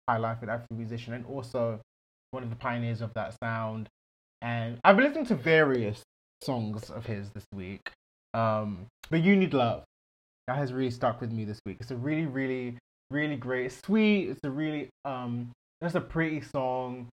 [0.09, 1.81] high life and Afro musician, and also
[2.31, 3.89] one of the pioneers of that sound.
[4.43, 6.03] And I've been listening to various
[6.43, 7.91] songs of his this week.
[8.35, 9.85] Um, but you need love.
[10.47, 11.79] That has really stuck with me this week.
[11.81, 12.77] It's a really, really,
[13.11, 14.29] really great, sweet.
[14.29, 15.51] It's a really um,
[15.83, 17.09] just a pretty song,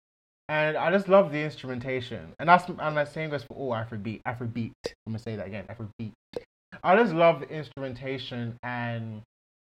[0.47, 2.33] and I just love the instrumentation.
[2.39, 4.21] And that's and that same goes for all Afrobeat.
[4.27, 4.71] Afrobeat.
[4.85, 5.65] I'm gonna say that again.
[5.69, 6.13] Afrobeat.
[6.83, 9.21] I just love the instrumentation and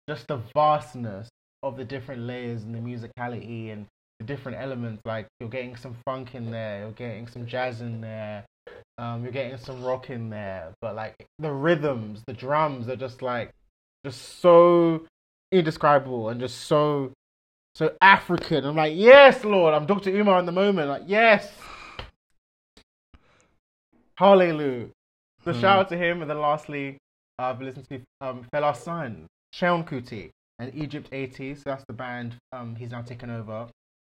[0.09, 1.29] just the vastness
[1.63, 3.87] of the different layers and the musicality and
[4.21, 5.01] the different elements.
[5.05, 8.45] Like you're getting some funk in there, you're getting some jazz in there,
[8.99, 13.23] Um, you're getting some rock in there, but like the rhythms, the drums are just
[13.23, 13.51] like
[14.05, 15.07] just so
[15.53, 17.13] indescribable and just so
[17.75, 18.65] so African.
[18.65, 20.11] I'm like, yes, Lord, I'm Dr.
[20.11, 20.89] Umar in the moment.
[20.89, 21.51] Like, yes.
[24.17, 24.89] Hallelujah.
[25.45, 25.61] So Hmm.
[25.61, 26.99] shout out to him, and then lastly,
[27.39, 31.55] uh, I've listened to um, Fela Son, Seun Kuti, and Egypt 80.
[31.55, 33.69] So that's the band um, he's now taken over,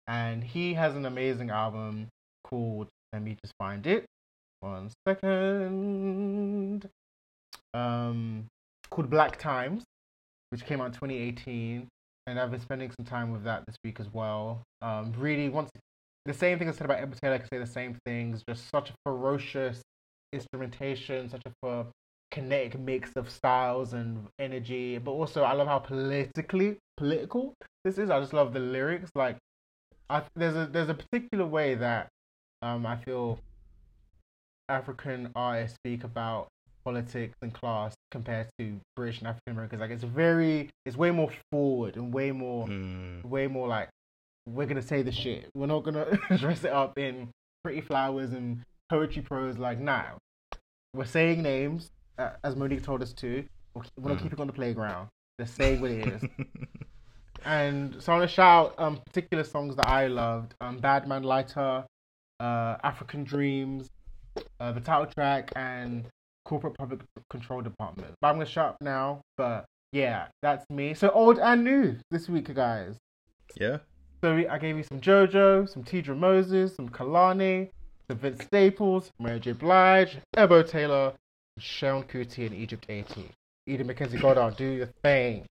[0.07, 2.07] and he has an amazing album
[2.43, 2.87] called.
[3.13, 4.05] Let me just find it.
[4.59, 6.87] One second.
[7.73, 8.45] Um,
[8.89, 9.83] called Black Times,
[10.49, 11.87] which came out in 2018,
[12.27, 14.61] and I've been spending some time with that this week as well.
[14.81, 15.69] Um, really, once
[16.25, 18.43] the same thing I said about Edward Taylor, I can say the same things.
[18.47, 19.81] Just such a ferocious
[20.33, 21.51] instrumentation, such a
[22.31, 24.97] kinetic mix of styles and energy.
[24.97, 28.09] But also, I love how politically political this is.
[28.09, 29.09] I just love the lyrics.
[29.15, 29.37] Like,
[30.09, 32.07] I there's a there's a particular way that
[32.61, 33.39] um I feel
[34.67, 36.47] African artists speak about
[36.85, 39.81] politics and class compared to British and African Americans.
[39.81, 43.25] Like, it's very it's way more forward and way more Mm.
[43.25, 43.89] way more like
[44.47, 45.49] we're gonna say the shit.
[45.55, 47.29] We're not gonna dress it up in
[47.63, 49.57] pretty flowers and poetry prose.
[49.57, 50.17] Like now,
[50.93, 53.43] we're saying names uh, as Monique told us to.
[53.73, 54.21] We're we're Mm.
[54.21, 55.07] keeping on the playground.
[55.37, 56.23] They're saying what it is.
[57.45, 60.53] and so I want to shout um particular songs that I loved.
[60.61, 61.85] Um, Bad Man Lighter,
[62.39, 63.87] uh, African Dreams,
[64.59, 66.05] uh, the title track, and
[66.45, 68.13] Corporate Public Control Department.
[68.21, 69.21] But I'm gonna shut up now.
[69.37, 70.93] But yeah, that's me.
[70.93, 72.95] So old and new this week, guys.
[73.55, 73.77] yeah.
[74.21, 77.69] So we- I gave you some JoJo, some Teedra Moses, some Kehlani,
[78.09, 79.53] some Vince Staples, Mary J.
[79.53, 81.13] Blige, Ebo Taylor,
[81.59, 83.29] Seun Kuti, and Egypt 80.
[83.67, 85.45] Eden McKenzie Goddard, do your thing.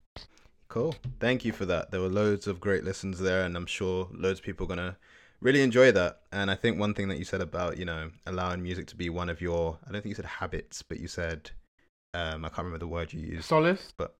[0.68, 0.94] Cool.
[1.20, 1.90] Thank you for that.
[1.90, 4.96] There were loads of great listens there, and I'm sure loads of people are gonna
[5.40, 6.20] really enjoy that.
[6.32, 9.08] And I think one thing that you said about you know allowing music to be
[9.08, 11.50] one of your I don't think you said habits, but you said
[12.12, 13.46] um I can't remember the word you used.
[13.46, 13.94] Solace.
[13.96, 14.14] But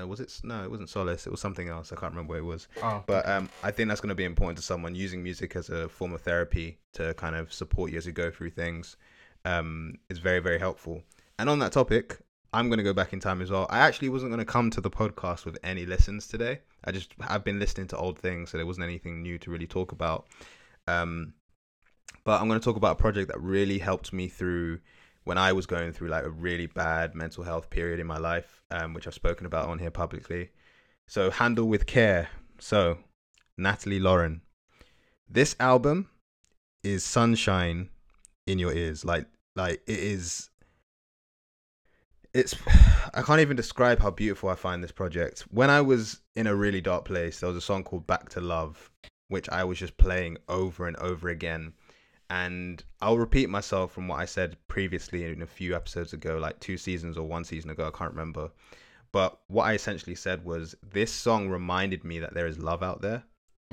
[0.00, 0.32] uh, was it?
[0.44, 1.26] No, it wasn't solace.
[1.26, 1.92] It was something else.
[1.92, 2.68] I can't remember what it was.
[2.82, 5.68] Oh, But um, I think that's going to be important to someone using music as
[5.68, 8.96] a form of therapy to kind of support you as you go through things.
[9.44, 11.02] Um, is very very helpful.
[11.38, 12.18] And on that topic,
[12.52, 13.66] I'm going to go back in time as well.
[13.70, 16.60] I actually wasn't going to come to the podcast with any listens today.
[16.84, 19.66] I just have been listening to old things, so there wasn't anything new to really
[19.66, 20.26] talk about.
[20.86, 21.34] Um,
[22.24, 24.80] but I'm going to talk about a project that really helped me through
[25.24, 28.62] when I was going through like a really bad mental health period in my life,
[28.70, 30.50] um, which I've spoken about on here publicly.
[31.06, 32.30] So handle with care.
[32.58, 32.98] So
[33.56, 34.42] Natalie Lauren,
[35.28, 36.08] this album
[36.82, 37.90] is sunshine
[38.50, 39.04] in your ears.
[39.04, 40.50] Like like it is.
[42.34, 42.54] It's
[43.14, 45.40] I can't even describe how beautiful I find this project.
[45.50, 48.40] When I was in a really dark place, there was a song called Back to
[48.40, 48.90] Love,
[49.28, 51.72] which I was just playing over and over again.
[52.28, 56.60] And I'll repeat myself from what I said previously in a few episodes ago, like
[56.60, 58.52] two seasons or one season ago, I can't remember.
[59.10, 63.02] But what I essentially said was this song reminded me that there is love out
[63.02, 63.24] there.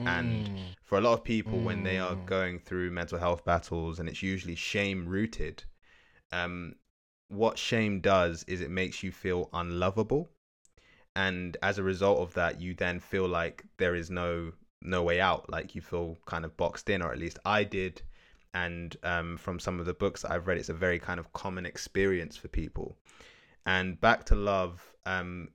[0.06, 0.76] And Mm.
[0.84, 2.26] For a lot of people, when they are Mm.
[2.26, 5.64] going through mental health battles, and it's usually shame rooted,
[6.32, 6.76] um,
[7.28, 10.30] what shame does is it makes you feel unlovable.
[11.16, 15.20] And as a result of that, you then feel like there is no no way
[15.20, 15.50] out.
[15.50, 18.02] Like you feel kind of boxed in, or at least I did.
[18.54, 21.66] And um, from some of the books I've read, it's a very kind of common
[21.66, 22.96] experience for people.
[23.66, 25.50] And back to love, um,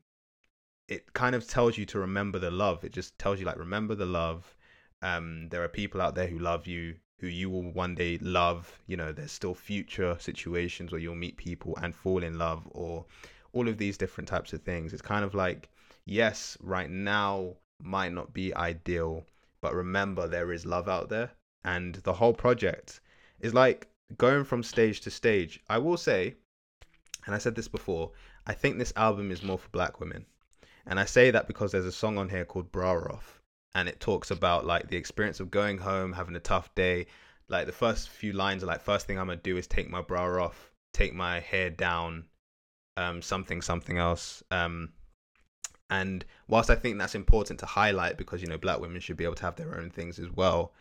[0.89, 2.85] it kind of tells you to remember the love.
[2.85, 4.55] It just tells you like remember the love.
[5.01, 8.81] Um, there are people out there who love you, who you will one day love.
[8.87, 13.07] You know, there's still future situations where you'll meet people and fall in love, or
[13.53, 14.93] all of these different types of things.
[14.93, 15.69] It's kind of like,
[16.05, 19.25] yes, right now might not be ideal,
[19.61, 21.31] but remember there is love out there.
[21.65, 23.01] And the whole project
[23.41, 25.61] is like going from stage to stage.
[25.69, 26.35] I will say,
[27.27, 28.13] and I said this before,
[28.47, 30.27] I think this album is more for black women.
[30.87, 33.41] And I say that because there's a song on here called Bra Off,
[33.75, 37.07] and it talks about like the experience of going home, having a tough day.
[37.49, 40.01] Like the first few lines are like, first thing I'm gonna do is take my
[40.01, 42.25] bra off, take my hair down,
[42.97, 44.43] um, something, something else.
[44.51, 44.91] Um,
[45.91, 49.25] and whilst I think that's important to highlight because you know black women should be
[49.25, 50.73] able to have their own things as well,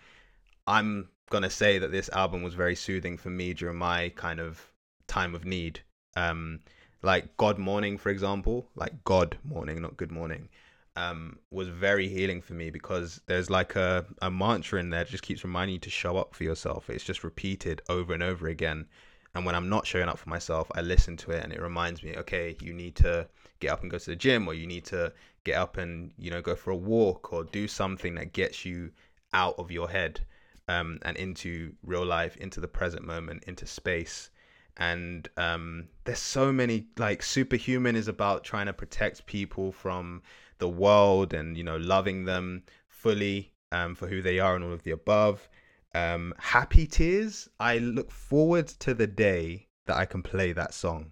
[0.68, 4.72] I'm gonna say that this album was very soothing for me during my kind of
[5.08, 5.82] time of need.
[6.16, 6.62] Um,
[7.04, 10.50] like God Morning, for example, like God Morning, not Good Morning,
[10.96, 15.10] um, was very healing for me because there's like a, a mantra in there that
[15.12, 16.90] just keeps reminding you to show up for yourself.
[16.90, 18.86] It's just repeated over and over again.
[19.34, 22.04] And when I'm not showing up for myself, I listen to it and it reminds
[22.04, 23.28] me, okay, you need to
[23.60, 25.14] get up and go to the gym or you need to
[25.46, 28.92] get up and, you know, go for a walk or do something that gets you
[29.34, 30.22] out of your head.
[30.68, 34.30] um, and into real life, into the present moment, into space.
[34.78, 40.22] And um, there's so many like superhuman is about trying to protect people from
[40.58, 44.74] the world and you know loving them fully um, for who they are and all
[44.74, 45.50] of the above.
[45.94, 47.50] Um, Happy Tears.
[47.60, 51.12] I look forward to the day that I can play that song.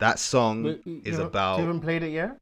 [0.00, 2.36] That song Wait, is about You haven't played it yet?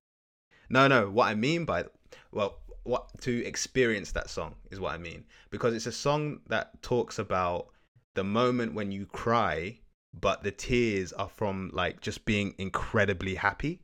[0.70, 1.09] no, no.
[1.11, 1.85] What I mean by
[2.33, 6.83] well, what to experience that song is what I mean because it's a song that
[6.83, 7.68] talks about
[8.14, 9.78] the moment when you cry,
[10.12, 13.81] but the tears are from like just being incredibly happy,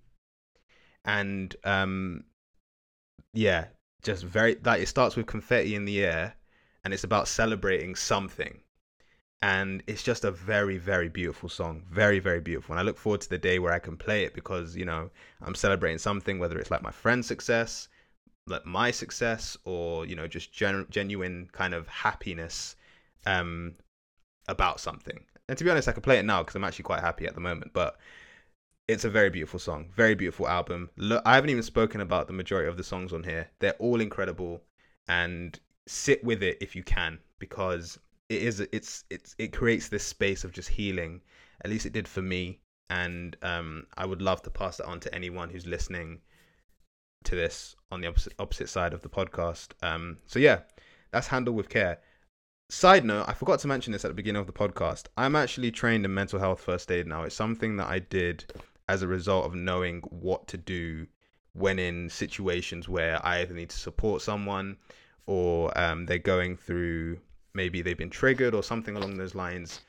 [1.05, 2.25] and um,
[3.33, 3.67] yeah,
[4.03, 6.35] just very like it starts with confetti in the air,
[6.85, 8.61] and it's about celebrating something.
[9.41, 11.85] And it's just a very, very beautiful song.
[11.91, 12.73] Very, very beautiful.
[12.73, 15.11] And I look forward to the day where I can play it because, you know,
[15.41, 17.89] I'm celebrating something, whether it's like my friend's success,
[18.47, 22.75] like my success, or you know, just gen- genuine kind of happiness
[23.27, 23.77] um,
[24.49, 25.25] about something.
[25.49, 27.35] And to be honest, I could play it now because I'm actually quite happy at
[27.35, 27.73] the moment.
[27.73, 27.99] But
[28.87, 30.91] it's a very beautiful song, very beautiful album.
[30.97, 33.49] Look, I haven't even spoken about the majority of the songs on here.
[33.59, 34.63] They're all incredible,
[35.09, 40.05] and sit with it if you can because it is it's it's it creates this
[40.05, 41.21] space of just healing.
[41.65, 45.01] At least it did for me, and um, I would love to pass that on
[45.01, 46.21] to anyone who's listening
[47.25, 49.73] to this on the opposite opposite side of the podcast.
[49.83, 50.61] Um, so yeah,
[51.11, 51.99] that's handled with care.
[52.71, 55.07] Side note, I forgot to mention this at the beginning of the podcast.
[55.17, 57.23] I'm actually trained in mental health first aid now.
[57.23, 58.45] It's something that I did
[58.91, 61.07] as a result of knowing what to do
[61.55, 64.77] when in situations where I either need to support someone
[65.25, 67.19] or um, they're going through
[67.55, 69.81] maybe they've been triggered or something along those lines.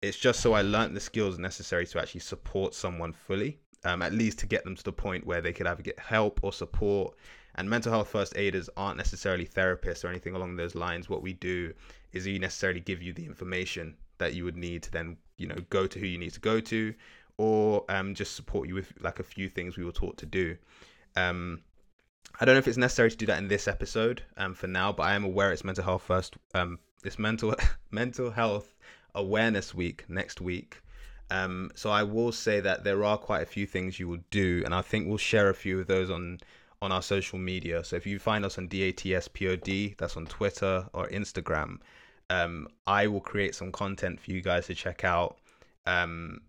[0.00, 4.12] It's just so I learned the skills necessary to actually support someone fully, um, at
[4.12, 7.16] least to get them to the point where they could either get help or support.
[7.56, 11.08] And mental health first aiders aren't necessarily therapists or anything along those lines.
[11.08, 11.74] What we do
[12.12, 15.56] is he necessarily give you the information that you would need to then, you know,
[15.70, 16.94] go to who you need to go to,
[17.36, 20.56] or um, just support you with like a few things we were taught to do.
[21.16, 21.60] Um,
[22.40, 24.92] I don't know if it's necessary to do that in this episode um, for now,
[24.92, 26.36] but I am aware it's mental health first.
[26.54, 27.54] Um, it's mental
[27.90, 28.76] mental health
[29.14, 30.80] awareness week next week.
[31.30, 34.62] Um, so I will say that there are quite a few things you will do,
[34.64, 36.38] and I think we'll share a few of those on
[36.80, 37.82] on our social media.
[37.82, 41.78] So if you find us on DATSPOD, that's on Twitter or Instagram,
[42.30, 45.38] um, I will create some content for you guys to check out.
[45.86, 46.40] Um,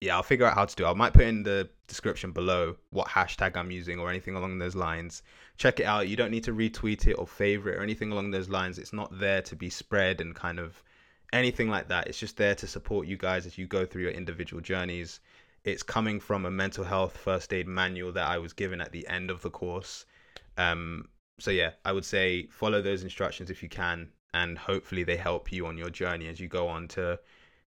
[0.00, 0.84] yeah, I'll figure out how to do.
[0.84, 0.88] it.
[0.88, 4.74] I might put in the description below what hashtag I'm using or anything along those
[4.74, 5.22] lines.
[5.56, 6.08] Check it out.
[6.08, 8.78] You don't need to retweet it or favorite or anything along those lines.
[8.78, 10.82] It's not there to be spread and kind of
[11.32, 12.06] anything like that.
[12.06, 15.20] It's just there to support you guys as you go through your individual journeys.
[15.64, 19.06] It's coming from a mental health first aid manual that I was given at the
[19.08, 20.04] end of the course.
[20.58, 25.16] Um, so yeah, I would say follow those instructions if you can, and hopefully they
[25.16, 27.18] help you on your journey as you go on to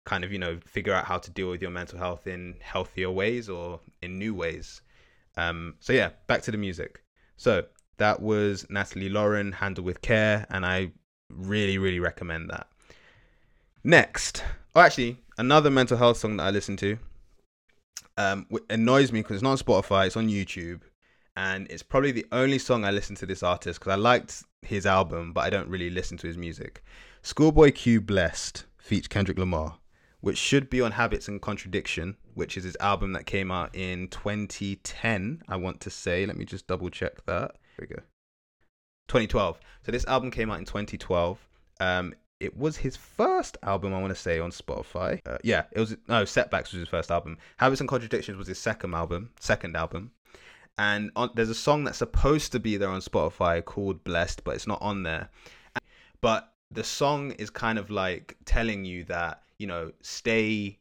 [0.05, 3.09] kind of you know figure out how to deal with your mental health in healthier
[3.09, 4.81] ways or in new ways.
[5.37, 7.01] Um, so yeah, back to the music.
[7.37, 7.65] So
[7.97, 10.91] that was Natalie Lauren, Handle with Care, and I
[11.29, 12.67] really really recommend that.
[13.83, 14.43] Next,
[14.75, 16.97] oh actually, another mental health song that I listen to.
[18.19, 20.81] Um, annoys me because it's not on Spotify, it's on YouTube,
[21.37, 24.87] and it's probably the only song I listen to this artist because I liked his
[24.87, 26.83] album, but I don't really listen to his music.
[27.21, 29.77] Schoolboy Q Blessed feats Kendrick Lamar,
[30.19, 34.07] which should be on Habits and Contradiction, which is his album that came out in
[34.07, 35.43] 2010.
[35.47, 37.51] I want to say, let me just double check that.
[37.77, 38.01] Here we go.
[39.07, 39.59] 2012.
[39.85, 41.47] So this album came out in 2012.
[41.79, 45.19] Um, it was his first album, I want to say, on Spotify.
[45.23, 47.37] Uh, yeah, it was no Setbacks was his first album.
[47.57, 49.29] Habits and Contradictions was his second album.
[49.39, 50.11] Second album.
[50.77, 54.55] And on, there's a song that's supposed to be there on Spotify called Blessed, but
[54.55, 55.29] it's not on there.
[56.21, 60.79] But the song is kind of like telling you that you know stay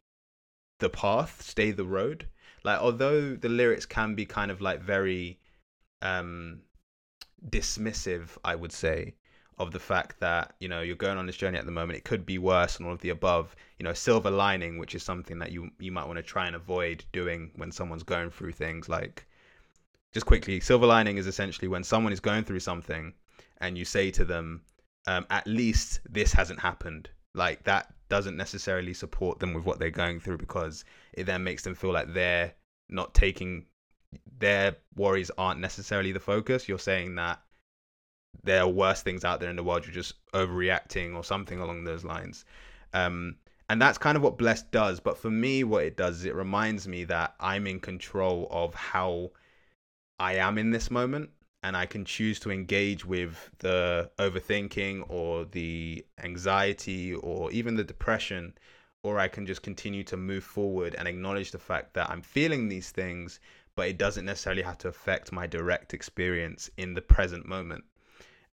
[0.80, 2.26] the path, stay the road.
[2.64, 5.38] Like although the lyrics can be kind of like very
[6.02, 6.60] um
[7.48, 9.14] dismissive, I would say,
[9.58, 11.96] of the fact that you know you're going on this journey at the moment.
[11.96, 13.54] It could be worse, and all of the above.
[13.78, 16.56] You know, silver lining, which is something that you you might want to try and
[16.56, 18.88] avoid doing when someone's going through things.
[18.88, 19.26] Like,
[20.16, 23.12] just quickly, silver lining is essentially when someone is going through something,
[23.58, 24.62] and you say to them,
[25.06, 29.90] um, "At least this hasn't happened." Like that doesn't necessarily support them with what they're
[29.90, 32.54] going through because it then makes them feel like they're
[32.88, 33.66] not taking
[34.38, 36.66] their worries aren't necessarily the focus.
[36.66, 37.42] You're saying that
[38.42, 39.84] there are worse things out there in the world.
[39.84, 42.46] You're just overreacting or something along those lines.
[42.94, 43.36] Um,
[43.68, 44.98] and that's kind of what Blessed does.
[44.98, 48.74] But for me, what it does is it reminds me that I'm in control of
[48.74, 49.32] how
[50.18, 51.30] I am in this moment.
[51.62, 57.82] and I can choose to engage with the overthinking or the anxiety or even the
[57.82, 58.54] depression,
[59.02, 62.68] or I can just continue to move forward and acknowledge the fact that I'm feeling
[62.68, 63.40] these things,
[63.74, 67.84] but it doesn't necessarily have to affect my direct experience in the present moment.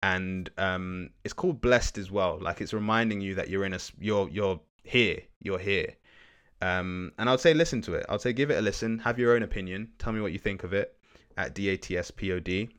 [0.03, 2.39] And um, it's called blessed as well.
[2.41, 5.97] Like it's reminding you that you're in a you're you're here, you're here.
[6.63, 8.07] Um, and I'd say listen to it.
[8.09, 9.01] I'd say give it a listen.
[9.01, 9.91] Have your own opinion.
[9.99, 10.97] Tell me what you think of it
[11.37, 12.71] at DATSPOD.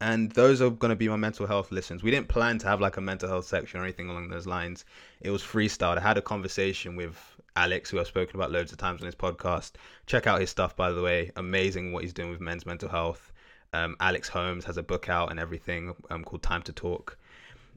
[0.00, 2.04] And those are going to be my mental health listens.
[2.04, 4.84] We didn't plan to have like a mental health section or anything along those lines.
[5.20, 5.98] It was freestyle.
[5.98, 7.18] I had a conversation with
[7.56, 9.72] Alex, who I've spoken about loads of times on his podcast.
[10.06, 11.32] Check out his stuff, by the way.
[11.34, 13.32] Amazing what he's doing with men's mental health.
[13.72, 17.18] Um, Alex Holmes has a book out and everything um, called Time to Talk.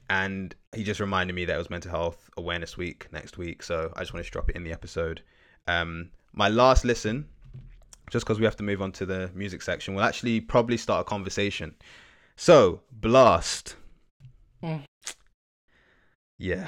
[0.09, 3.63] And he just reminded me that it was Mental Health Awareness Week next week.
[3.63, 5.21] So I just want to drop it in the episode.
[5.67, 7.27] Um, my last listen,
[8.11, 11.01] just because we have to move on to the music section, we'll actually probably start
[11.01, 11.73] a conversation.
[12.35, 13.75] So, Blxst.
[14.61, 14.83] Mm.
[16.37, 16.67] Yeah.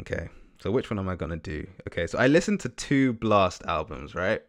[0.00, 0.28] Okay.
[0.60, 1.66] So, which one am I going to do?
[1.88, 2.06] Okay.
[2.06, 4.42] So, I listened to two Blxst albums, right?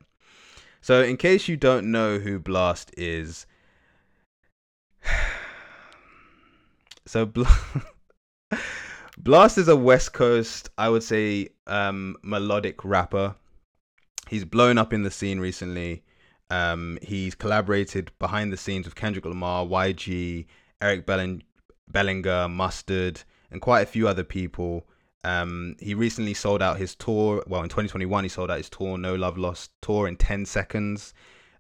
[0.82, 3.46] So, in case you don't know who Blxst is,
[7.06, 7.44] so Bl-
[9.24, 13.36] Blxst is a West Coast, I would say, um, melodic rapper.
[14.28, 16.04] He's blown up in the scene recently.
[16.50, 20.46] Um, he's collaborated behind the scenes with Kendrick Lamar, YG,
[20.82, 21.44] Eric Belling-
[21.88, 23.22] Bellinger, Mustard,
[23.52, 24.88] and quite a few other people.
[25.24, 27.44] Um, he recently sold out his tour.
[27.48, 31.14] Well, in 2021, he sold out his tour, No Love Lost tour, in 10 seconds.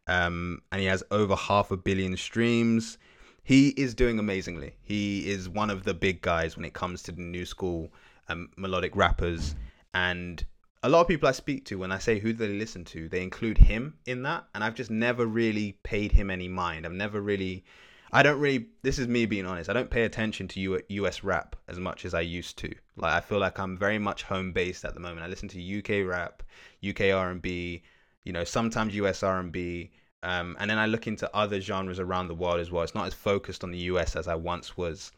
[0.08, 2.98] Um, and he has over half a billion streams.
[3.44, 4.76] He is doing amazingly.
[4.82, 7.92] He is one of the big guys when it comes to the new school
[8.28, 9.56] um, melodic rappers.
[9.94, 10.44] And
[10.82, 13.22] a lot of people I speak to, when I say who they listen to, they
[13.22, 14.46] include him in that.
[14.56, 16.86] And I've just never really paid him any mind.
[16.86, 17.66] I've never really,
[18.14, 21.58] I don't really, this is me being honest, I don't pay attention to US rap
[21.68, 22.74] as much as I used to.
[22.96, 25.22] Like, I feel like I'm very much home based at the moment.
[25.22, 26.44] I listen to UK rap,
[26.88, 27.84] UK R&B,
[28.24, 29.92] you know, sometimes US R&B.
[30.24, 32.84] Um, and then I look into other genres around the world as well.
[32.84, 35.12] It's not as focused on the US as I once was.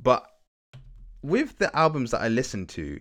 [0.00, 0.28] But
[1.22, 3.00] with the albums that I listen to,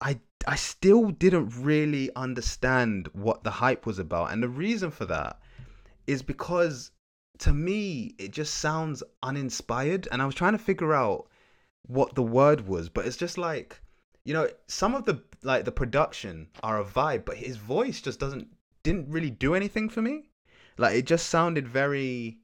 [0.00, 4.32] I I still didn't really understand what the hype was about.
[4.32, 5.40] And the reason for that
[6.06, 6.90] is because
[7.38, 11.28] to me it just sounds uninspired and I was trying to figure out
[11.86, 13.80] what the word was, but it's just like
[14.24, 18.20] you know, some of the like the production are a vibe, but his voice just
[18.20, 18.46] doesn't
[18.84, 20.30] didn't really do anything for me.
[20.78, 22.38] Like it just sounded very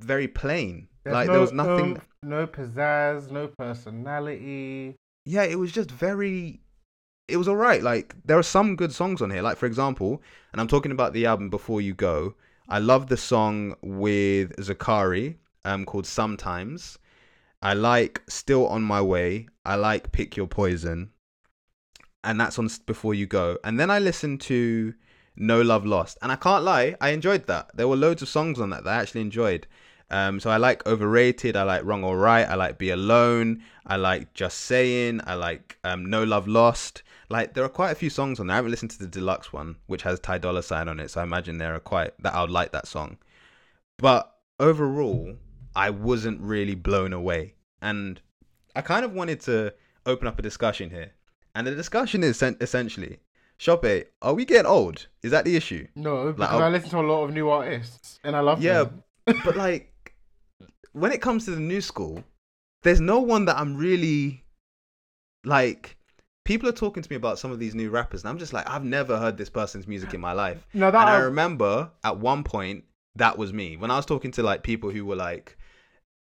[0.00, 0.88] very plain.
[1.04, 4.96] There's like no, there was nothing No, no pizzazz, no personality.
[5.24, 6.60] yeah, it was just very.
[7.28, 7.82] It was alright.
[7.82, 9.42] Like there are some good songs on here.
[9.42, 12.34] Like for example, and I'm talking about the album Before You Go.
[12.68, 16.98] I love the song with Zakari, um, called Sometimes.
[17.60, 19.48] I like Still on My Way.
[19.64, 21.10] I like Pick Your Poison,
[22.24, 23.58] and that's on Before You Go.
[23.62, 24.94] And then I listened to
[25.36, 27.70] No Love Lost, and I can't lie, I enjoyed that.
[27.76, 29.66] There were loads of songs on that that I actually enjoyed.
[30.10, 33.96] Um, so I like Overrated, I like Wrong or Right, I like Be Alone, I
[33.96, 37.02] like Just Saying, I like um, No Love Lost.
[37.32, 38.52] Like there are quite a few songs on there.
[38.54, 41.22] I haven't listened to the deluxe one, which has Ty Dolla Sign on it, so
[41.22, 43.16] I imagine there are quite that I would like that song.
[43.98, 44.30] But
[44.60, 45.36] overall,
[45.74, 48.20] I wasn't really blown away, and
[48.76, 49.72] I kind of wanted to
[50.04, 51.12] open up a discussion here.
[51.54, 53.20] And the discussion is sen- essentially,
[53.58, 55.06] Shoppe, are we getting old?
[55.22, 55.86] Is that the issue?
[55.96, 58.66] No, because I'll- I listen to a lot of new artists and I love them.
[58.66, 59.40] Yeah, them.
[59.42, 60.14] but like
[60.92, 62.24] when it comes to the new school,
[62.82, 64.44] there's no one that I'm really
[65.44, 65.96] like.
[66.44, 68.68] People are talking to me about some of these new rappers, and I'm just like,
[68.68, 70.66] I've never heard this person's music in my life.
[70.74, 72.84] No, that And I remember at one point
[73.14, 75.56] that was me when I was talking to like people who were like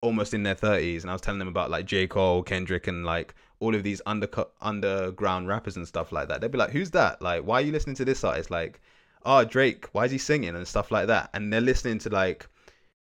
[0.02, 3.04] almost in their 30s, and I was telling them about like J Cole, Kendrick, and
[3.04, 6.40] like all of these undercut underground rappers and stuff like that.
[6.40, 7.22] They'd be like, "Who's that?
[7.22, 8.50] Like, why are you listening to this artist?
[8.50, 8.80] Like,
[9.24, 12.46] oh Drake, why is he singing and stuff like that?" And they're listening to like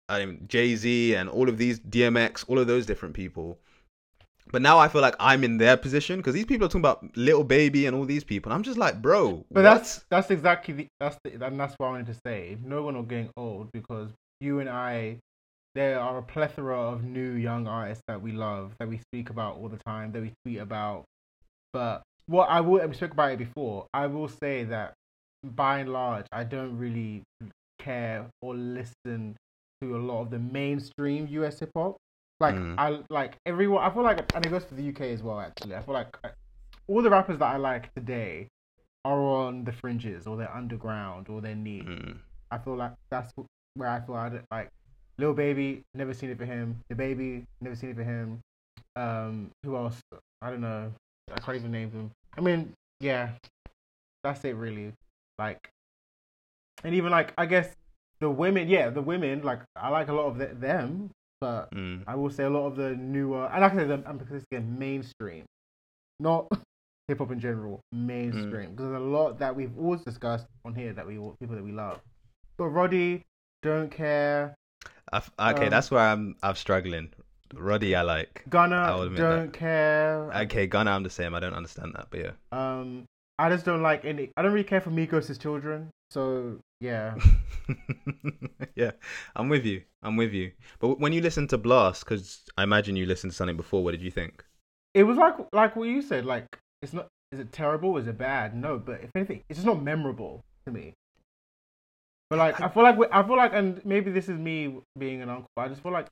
[0.09, 3.59] um, Jay Z and all of these DMX, all of those different people.
[4.55, 7.17] But now I feel like I'm in their position because these people are talking about
[7.17, 8.53] Lil Baby and all these people.
[8.53, 9.75] I'm just like, bro, But what?
[9.75, 12.57] that's that's exactly the that's the, and that's what I wanted to say.
[12.65, 15.19] No one are getting old because you and I,
[15.75, 19.57] there are a plethora of new young artists that we love that we speak about
[19.57, 21.03] all the time that we tweet about.
[21.73, 23.87] But what I will we spoke about it before.
[23.93, 24.93] I will say that
[25.43, 27.25] by and large, I don't really
[27.81, 29.35] care or listen
[29.83, 31.97] to a lot of the mainstream US hip hop.
[32.41, 32.75] Like Mm.
[32.79, 33.85] I like everyone.
[33.85, 35.41] I feel like, and it goes to the UK as well.
[35.41, 36.29] Actually, I feel like uh,
[36.89, 38.49] all the rappers that I like today
[39.05, 41.87] are on the fringes or they're underground or they're neat.
[41.87, 42.17] Mm.
[42.51, 43.33] I feel like that's
[43.75, 44.69] where I feel I don't, like
[45.19, 46.81] Lil Baby, never seen it for him.
[46.93, 48.41] DaBaby, never seen it for him.
[48.97, 50.01] Um, who else?
[50.43, 50.93] I don't know.
[51.33, 52.11] I can't even name them.
[52.37, 53.31] I mean, yeah,
[54.23, 54.93] that's it really.
[55.39, 55.69] Like,
[56.83, 57.71] and even like I guess
[58.21, 59.43] the women, yeah, the women.
[59.43, 61.11] Like I like a lot of the, them,
[61.45, 62.03] but Mm.
[62.07, 64.47] I will say a lot of the newer, and like I said, I'm because it's
[64.51, 65.45] again mainstream,
[66.19, 66.49] not
[67.09, 68.71] hip hop in general, mainstream.
[68.71, 71.63] Because there's a lot that we've always discussed on here that we all people that
[71.63, 72.01] we love.
[72.57, 73.25] But Roddy,
[73.63, 74.55] don't care.
[75.13, 76.35] I f- okay, Um, that's where I'm.
[76.43, 77.13] I'm struggling.
[77.53, 78.43] Roddy, I like.
[78.47, 80.33] I Gunna, don't care.
[80.45, 81.35] Okay, Gunna, I'm the same.
[81.35, 82.33] I don't understand that, but yeah.
[82.53, 83.05] Um,
[83.39, 84.31] I just don't like any.
[84.37, 85.91] I don't really care for Migos' children.
[86.11, 87.17] So yeah,
[88.77, 88.93] yeah,
[89.35, 89.83] I'm with you.
[90.03, 90.53] I'm with you.
[90.79, 93.93] But when you listen to Blxst, because I imagine you listened to something before, what
[93.93, 94.45] did you think?
[94.95, 96.25] it was like like what you said.
[96.25, 96.47] Like
[96.81, 97.09] it's not.
[97.33, 97.97] Is it terrible?
[97.99, 98.55] Is it bad?
[98.55, 100.95] No, but if anything, it's just not memorable to me.
[102.31, 105.29] But like I feel like I feel like, and maybe this is me being an
[105.29, 105.49] uncle.
[105.57, 106.07] I just feel like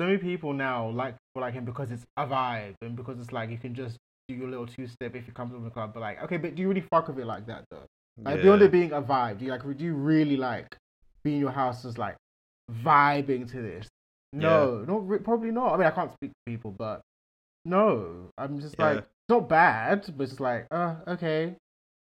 [0.00, 3.50] so many people now like like him because it's a vibe and because it's like
[3.50, 3.96] you can just
[4.28, 5.92] do your little two step if you come to the club.
[5.94, 7.84] But like, okay, but do you really fuck with it like that though?
[8.22, 10.76] Like beyond it being a vibe, do you like do you really like
[11.24, 12.16] be in your house just like
[12.82, 13.88] vibing to this?
[14.32, 15.74] No, not re- probably not.
[15.74, 17.00] I mean, I can't speak to people, but
[17.64, 18.86] no, I'm just Yeah.
[18.86, 21.56] like it's not bad, but it's like, uh, okay.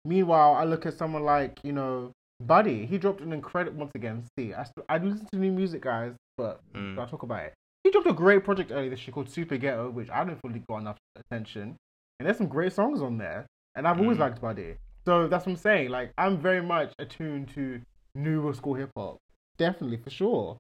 [0.05, 2.85] Meanwhile, I look at someone like you know Buddy.
[2.87, 4.25] He dropped an incredible once again.
[4.39, 6.99] See, I st- I listen to new music, guys, but Mm.
[6.99, 7.55] I'll talk about it.
[7.85, 10.63] He dropped a great project earlier this year called Super Ghetto, which I don't fully
[10.69, 11.77] got enough attention.
[12.19, 14.21] And there's some great songs on there, and I've always Mm.
[14.21, 14.77] liked Buddy.
[15.05, 15.91] So that's what I'm saying.
[15.91, 17.81] Like I'm very much attuned to
[18.15, 19.19] newer school hip hop,
[19.59, 20.57] definitely for sure.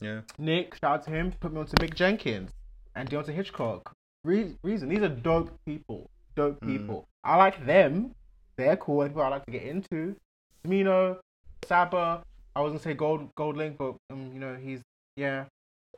[0.00, 0.22] Yeah.
[0.38, 2.50] Nick, shout out to him, put me onto Mick Jenkins
[2.94, 3.92] and Deante' Hitchcock.
[4.24, 6.66] Re- reason these are dope people, dope Mm.
[6.68, 7.04] people.
[7.22, 8.14] I like them.
[8.56, 9.02] They're cool.
[9.02, 10.16] and People I like to get into.
[10.64, 11.20] Mino,
[11.66, 12.22] Saba.
[12.56, 14.80] I was gonna say Gold GoldLink, but um, you know he's
[15.16, 15.46] yeah,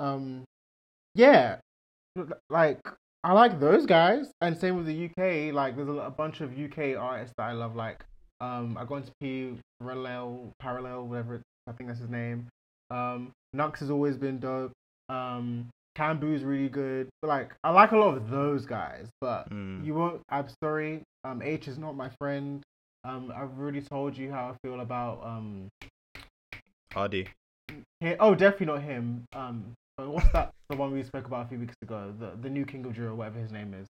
[0.00, 0.44] um,
[1.14, 1.58] yeah.
[2.48, 2.80] Like
[3.26, 5.52] I like those guys, and same with the UK.
[5.52, 7.74] Like there's a, a bunch of UK artists that I love.
[7.74, 8.04] Like
[8.40, 12.46] um, I got into P Parallel, Parallel, whatever it, I think that's his name.
[12.92, 14.70] Um, Knucks has always been dope.
[15.08, 15.66] Um,
[15.96, 17.08] Cambu's really good.
[17.20, 19.84] But like I like a lot of those guys, but Mm.
[19.84, 20.20] you won't.
[20.28, 21.02] I'm sorry.
[21.24, 22.62] Um, H is not my friend.
[23.02, 25.66] Um, I've already told you how I feel about um.
[26.92, 27.26] Hardy.
[28.20, 29.24] Oh, definitely not him.
[29.34, 30.52] Um, what's that?
[30.68, 32.12] the one we spoke about a few weeks ago.
[32.18, 33.86] The the new King of Jura, whatever his name is.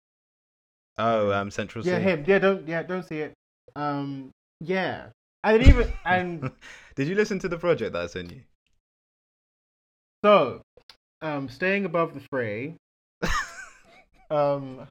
[0.99, 2.03] Oh, um, Central Yeah, C.
[2.03, 2.25] him.
[2.27, 3.35] Yeah, don't yeah, don't see it.
[3.77, 4.31] Um,
[4.61, 5.07] yeah,
[5.45, 6.51] and even and
[6.95, 8.41] Did you listen to the project that I sent you?
[10.25, 10.63] so,
[11.23, 12.77] um, staying above the fray.
[14.31, 14.87] um,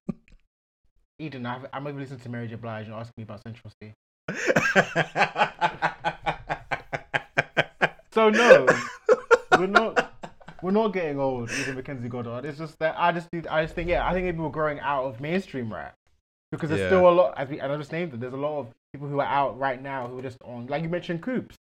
[1.20, 2.55] Eden, I've, I'm over listening to Mary J.
[2.55, 3.93] Blige and asking me about Central Cee.
[8.12, 8.66] So no,
[9.57, 10.09] we're not.
[10.62, 12.45] We're not getting old, even Mackenzie Goddard.
[12.45, 14.80] It's just that I just need, I just think, yeah, I think maybe we're growing
[14.80, 15.93] out of mainstream rap
[16.51, 16.88] because there's Yeah.
[16.88, 17.34] still a lot.
[17.38, 18.20] As we, and I just named them.
[18.20, 20.84] There's a lot of people who are out right now who are just on, like
[20.84, 21.55] you mentioned, Coops,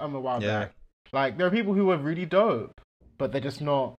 [0.00, 0.60] um, a while Yeah.
[0.60, 0.72] back.
[1.12, 2.80] Like there are people who are really dope,
[3.18, 3.94] but they're just not,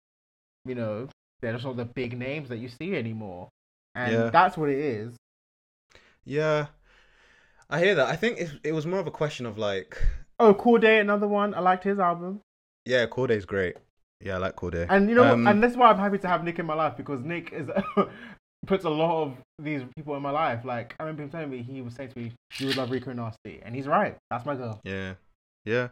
[0.65, 1.07] you know,
[1.41, 3.49] they're just not the big names that you see anymore,
[3.95, 4.29] and Yeah.
[4.29, 5.13] that's what it is.
[6.25, 6.67] yeah.
[7.69, 8.07] I hear that.
[8.07, 10.01] I think it, it was more of a question of like,
[10.39, 11.53] Oh, Cordae, another one.
[11.53, 12.41] I liked his album.
[12.85, 13.77] yeah, Cordae's great.
[14.23, 14.87] Yeah, I like Cordae.
[14.89, 16.95] And you know, Um, and that's why I'm happy to have Nick in my life
[16.95, 17.69] because Nick is
[18.65, 20.63] puts a lot of these people in my life.
[20.63, 23.11] Like I remember him telling me he was saying to me, "You would love Rico
[23.11, 24.17] Nasty," and he's right.
[24.31, 24.79] That's my girl.
[24.85, 25.15] Yeah,
[25.65, 25.89] yeah,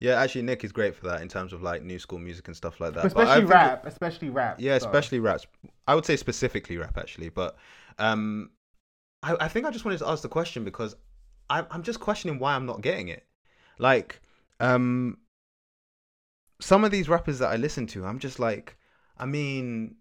[0.00, 0.20] yeah.
[0.20, 2.80] Actually, Nick is great for that in terms of like new school music and stuff
[2.80, 3.02] like that.
[3.02, 4.56] But especially it- rap, especially rap.
[4.60, 4.86] yeah, so.
[4.86, 5.46] especially raps.
[5.88, 7.56] I would say specifically rap actually, but
[7.98, 8.50] um,
[9.22, 10.94] I, I think I just wanted to ask the question because
[11.48, 13.24] I, I'm just questioning why I'm not getting it.
[13.78, 14.20] Like,
[14.60, 15.16] um,
[16.62, 18.76] some of these rappers that I listen to, I'm just like,
[19.18, 19.96] I mean,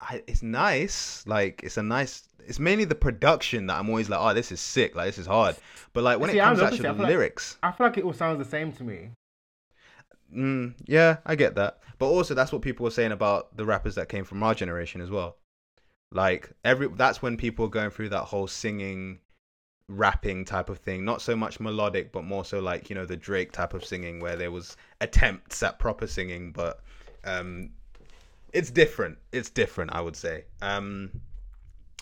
[0.00, 1.24] I, it's nice.
[1.26, 2.22] Like, it's a nice.
[2.46, 4.96] It's mainly the production that I'm always like, oh, this is sick.
[4.96, 5.56] Like, this is hard.
[5.92, 6.90] But like when See, it comes to actually opposite.
[6.90, 9.10] I the like- lyrics, I feel like it all sounds the same to me.
[10.34, 11.80] Mm, yeah, I get that.
[11.98, 15.00] But also that's what people were saying about the rappers that came from our generation
[15.00, 15.36] as well.
[16.12, 19.18] Like every that's when people were going through that whole singing
[19.90, 21.04] rapping type of thing.
[21.04, 24.20] Not so much melodic, but more so like, you know, the Drake type of singing
[24.20, 26.80] where there was attempts at proper singing, but
[27.24, 27.70] um
[28.52, 29.18] it's different.
[29.32, 30.44] It's different, I would say.
[30.62, 31.10] Um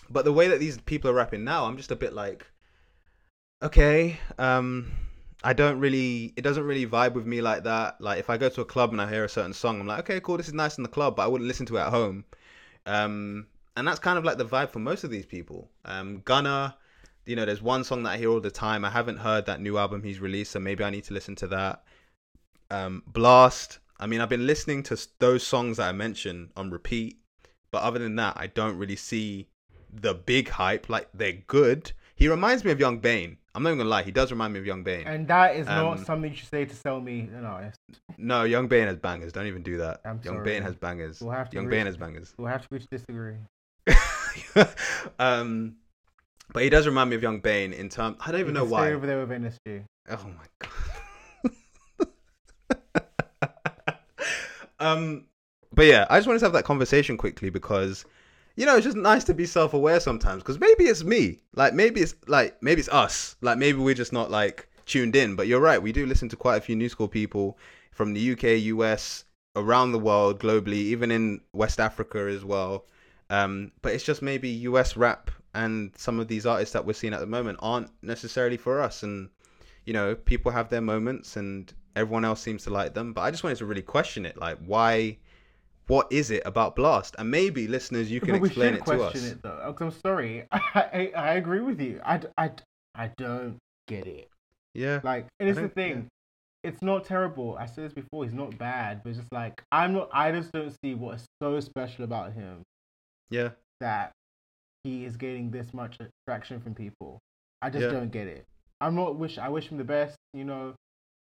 [0.09, 2.45] but the way that these people are rapping now, I'm just a bit like
[3.63, 4.91] okay, um
[5.43, 7.99] I don't really it doesn't really vibe with me like that.
[7.99, 9.99] Like if I go to a club and I hear a certain song, I'm like,
[9.99, 11.89] okay, cool, this is nice in the club, but I wouldn't listen to it at
[11.89, 12.25] home.
[12.85, 15.69] Um and that's kind of like the vibe for most of these people.
[15.85, 16.75] Um Gunna,
[17.29, 18.83] you know, there's one song that I hear all the time.
[18.83, 21.47] I haven't heard that new album he's released, so maybe I need to listen to
[21.47, 21.83] that.
[22.71, 27.19] Um Blxst, I mean, I've been listening to those songs that I mentioned on repeat,
[27.71, 29.47] but other than that, I don't really see
[29.93, 30.89] the big hype.
[30.89, 31.91] Like they're good.
[32.15, 33.37] He reminds me of Young Bane.
[33.55, 35.05] I'm not even gonna lie, he does remind me of Young Bane.
[35.07, 37.79] And that is not Um, something you should say to sell me an artist.
[38.17, 39.31] no, Young Bane has bangers.
[39.33, 40.01] Don't even do that.
[40.05, 40.45] I'm Young sorry.
[40.45, 41.21] Bane has bangers.
[41.21, 42.33] We'll have to Young agree Bane has bangers.
[42.37, 43.35] We'll have to reach disagree.
[45.19, 45.75] um,
[46.53, 48.17] but he does remind me of Young Bane in terms.
[48.25, 48.87] I don't even know why.
[48.87, 49.83] Stay over there with NSG.
[50.09, 50.69] Oh my
[53.47, 53.81] god.
[54.79, 55.25] um,
[55.73, 58.05] but yeah, I just wanted to have that conversation quickly because,
[58.55, 60.41] you know, it's just nice to be self-aware sometimes.
[60.41, 64.13] Because maybe it's me, like maybe it's like maybe it's us, like maybe we're just
[64.13, 65.35] not like tuned in.
[65.35, 67.57] But you're right, we do listen to quite a few new school people
[67.91, 69.25] from the UK, US,
[69.55, 72.85] around the world, globally, even in West Africa as well.
[73.29, 77.13] Um, but it's just maybe US rap and some of these artists that we're seeing
[77.13, 79.29] at the moment aren't necessarily for us and
[79.85, 83.11] you know, people have their moments and everyone else seems to like them.
[83.13, 84.37] But I just wanted to really question it.
[84.37, 85.17] Like, why?
[85.87, 87.15] What is it about Blxst?
[87.17, 89.31] And maybe listeners, you can but explain it to question us.
[89.31, 89.59] it though.
[89.63, 90.45] Oh, 'cause I'm sorry.
[90.51, 91.99] I, I, I agree with you.
[92.05, 92.51] I, I,
[92.93, 94.29] I don't get it.
[94.75, 94.99] Yeah.
[95.03, 96.07] Like, and it's the thing.
[96.63, 97.57] It's not terrible.
[97.57, 98.25] I said this before.
[98.25, 100.09] He's not bad, but it's just like I'm not.
[100.13, 102.61] I just don't see what is so special about him
[103.31, 103.51] Yeah.
[103.79, 104.11] that
[104.83, 107.19] he is getting this much attraction from people.
[107.61, 107.91] I just Yeah.
[107.91, 108.45] don't get it.
[108.81, 109.37] I'm not wish.
[109.37, 110.15] I wish him the best.
[110.33, 110.75] You know,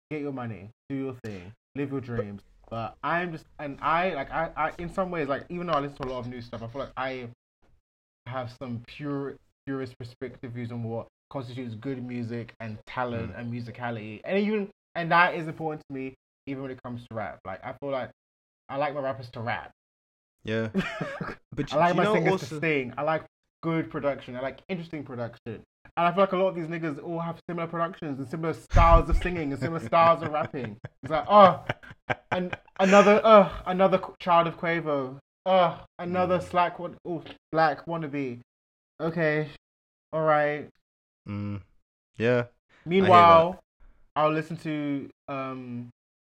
[0.09, 2.41] get your money, do your thing, live your dreams.
[2.69, 5.79] But I'm just, and I like, I, I, in some ways, like, even though I
[5.81, 7.27] listen to a lot of new stuff, I feel like I
[8.25, 9.35] have some pure,
[9.67, 13.39] purist perspective views on what constitutes good music and talent Mm.
[13.39, 16.15] and musicality, and even, and that is important to me,
[16.47, 17.39] even when it comes to rap.
[17.45, 18.09] Like, I feel like
[18.69, 19.71] I like my rappers to rap.
[20.43, 20.69] Yeah.
[21.55, 22.93] But I like my singers also, to sing.
[22.97, 23.23] I like
[23.63, 24.35] good production.
[24.35, 25.63] I like interesting production.
[25.95, 28.53] And I feel like a lot of these niggas all have similar productions and similar
[28.53, 30.77] styles of singing and similar styles of rapping.
[31.01, 31.63] It's like, oh,
[32.31, 35.17] and another, uh, another child of Quavo.
[35.45, 36.43] Uh, another Mm.
[36.49, 38.39] slack one, oh, black wannabe.
[39.01, 39.49] Okay,
[40.13, 40.69] all right.
[41.27, 41.61] Mm,
[42.17, 42.45] yeah.
[42.85, 43.59] Meanwhile,
[44.15, 45.89] I'll listen to um,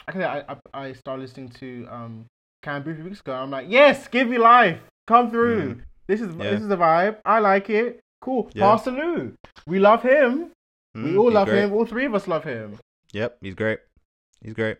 [0.08, 2.26] actually, I I, I started listening to um,
[2.64, 3.34] Boo a few weeks ago.
[3.34, 5.76] I'm like, yes, give me life, come through.
[5.76, 6.49] Mm, This is Yeah.
[6.51, 7.18] this is the vibe.
[7.24, 7.99] I like it.
[8.20, 8.49] Cool.
[8.53, 8.64] Yeah.
[8.66, 9.34] Pa Salieu,
[9.68, 10.51] we love him.
[10.95, 11.64] we mm, all love great.
[11.66, 11.74] him.
[11.74, 12.78] All three of us love him.
[13.14, 13.80] Yep, he's great.
[14.41, 14.78] He's great.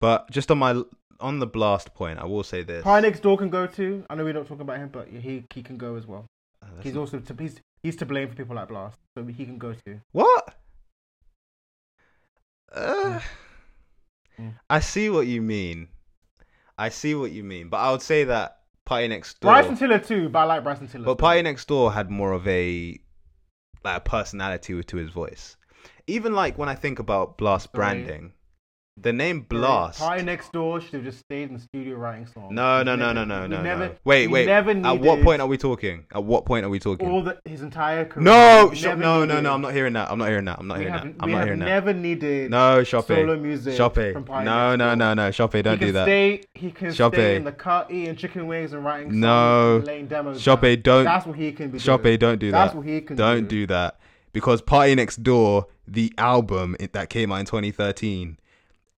[0.00, 0.82] But just on my
[1.20, 2.84] on the Blxst point, I will say this.
[2.84, 4.04] Pie next door can go too.
[4.10, 6.26] I know we're not talking about him, but he he can go as well.
[6.62, 9.44] Uh, He's not- also to, he's he's to blame for people like Blxst, so he
[9.46, 10.00] can go too.
[10.12, 10.54] What?
[12.72, 13.20] Uh,
[14.38, 14.52] Mm.
[14.68, 15.86] I see what you mean.
[16.76, 19.52] I see what you mean, but I would say that Party Next Door.
[19.52, 21.04] Bryson Tiller too, but I like Bryson Tiller.
[21.04, 21.18] but.
[21.18, 22.98] Party Next Door had more of a
[23.82, 25.56] like a personality to his voice.
[26.06, 28.32] Even like when I think about Blxst branding,
[28.96, 29.98] the name Blxst.
[29.98, 32.52] Party next door should have just stayed in the studio writing songs.
[32.52, 33.94] No, no, no, no, no, no, never, no.
[34.04, 34.46] Wait, wait.
[34.46, 36.04] Never At what point are we talking?
[36.14, 37.10] At what point are we talking?
[37.10, 38.24] all the his entire career?
[38.24, 39.52] no, never no, no, no.
[39.52, 40.10] I'm not hearing that.
[40.10, 40.58] I'm not hearing that.
[40.60, 41.02] I'm not hearing that.
[41.02, 41.64] I'm we not have hearing that.
[41.66, 43.08] never needed No, Shoppe.
[43.08, 44.12] solo music Shoppe.
[44.12, 45.28] from No, no, no, no.
[45.30, 46.04] Shoppe, don't do that.
[46.04, 47.14] Stay, he can Shoppe.
[47.14, 49.82] stay in the cut eating chicken wings and writing songs No.
[49.84, 50.40] laying demos.
[50.40, 51.04] Shoppe, don't.
[51.04, 52.64] That's what he can be Shoppe, don't do that.
[52.66, 53.98] That's what he can Don't do that.
[54.32, 58.38] Because Party Next Door, the album it- that came out in 2013,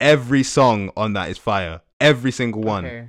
[0.01, 1.81] every song on that is fire.
[2.01, 2.87] Every single one.
[2.87, 3.09] Okay.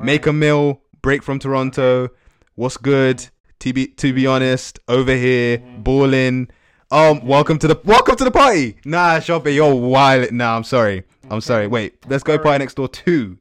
[0.00, 2.08] Make a Mill, Break from Toronto,
[2.54, 3.28] What's Good,
[3.60, 5.84] to be, to be honest, Over Here, Mhm.
[5.84, 6.48] Ballin'.
[6.90, 8.76] Um, welcome to the welcome to the party.
[8.84, 10.30] Nah, Shoppe, you're wild.
[10.32, 11.04] Nah, I'm sorry.
[11.30, 11.66] I'm sorry.
[11.66, 12.38] Wait, let's go.
[12.38, 13.38] Party Next Door too.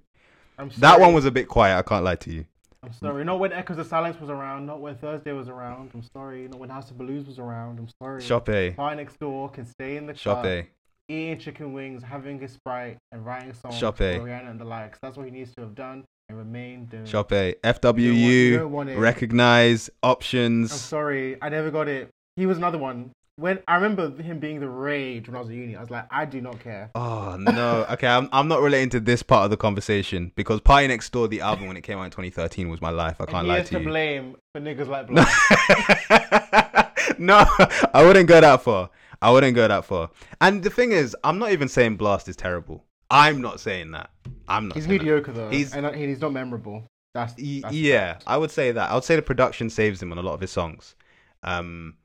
[0.57, 2.45] I'm That one was a bit quiet, I can't lie to you.
[2.84, 3.24] I'm sorry.
[3.26, 4.66] Not when Echoes of Silence was around.
[4.68, 5.91] Not when Thursday was around.
[5.93, 6.47] I'm sorry.
[6.47, 7.78] Not when House of Balloons was around.
[7.80, 8.22] I'm sorry.
[8.22, 10.68] Shoppe, Party next door can stay in the cut, Shoppe.
[11.12, 13.97] Eating chicken wings, having a sprite, and writing songs Shoppe.
[13.97, 14.97] for Rihanna and the likes.
[15.01, 17.05] That's what he needs to have done and remain doing.
[17.05, 18.97] You FWU, don't want it.
[18.97, 20.72] recognize I'm options.
[20.74, 22.09] sorry, I never got it.
[22.36, 23.12] He was another one.
[23.38, 26.05] When I remember him being the rage when I was at uni, I was like,
[26.12, 26.91] I do not care.
[26.95, 27.86] Oh no.
[27.91, 31.30] Okay, I'm I'm not relating to this part of the conversation because Party Next Door,
[31.30, 33.20] the album when it came out in 2013, was my life.
[33.20, 33.88] I can't he lie is to to you.
[33.88, 35.24] blame for niggas like No.
[37.18, 37.45] No,
[37.93, 38.89] I wouldn't go that far.
[39.22, 40.10] I wouldn't go that far.
[40.40, 42.86] And the thing is, I'm not even saying Blxst is terrible.
[43.10, 44.10] I'm not saying that.
[44.48, 44.76] I'm not.
[44.76, 45.04] he's saying that.
[45.04, 46.86] mediocre though, He's- and uh, he's not memorable.
[47.14, 48.90] That's, that's yeah, I would say that.
[48.90, 50.96] I would say the production saves him on a lot of his songs.
[51.44, 51.96] Um,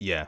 [0.00, 0.26] yeah,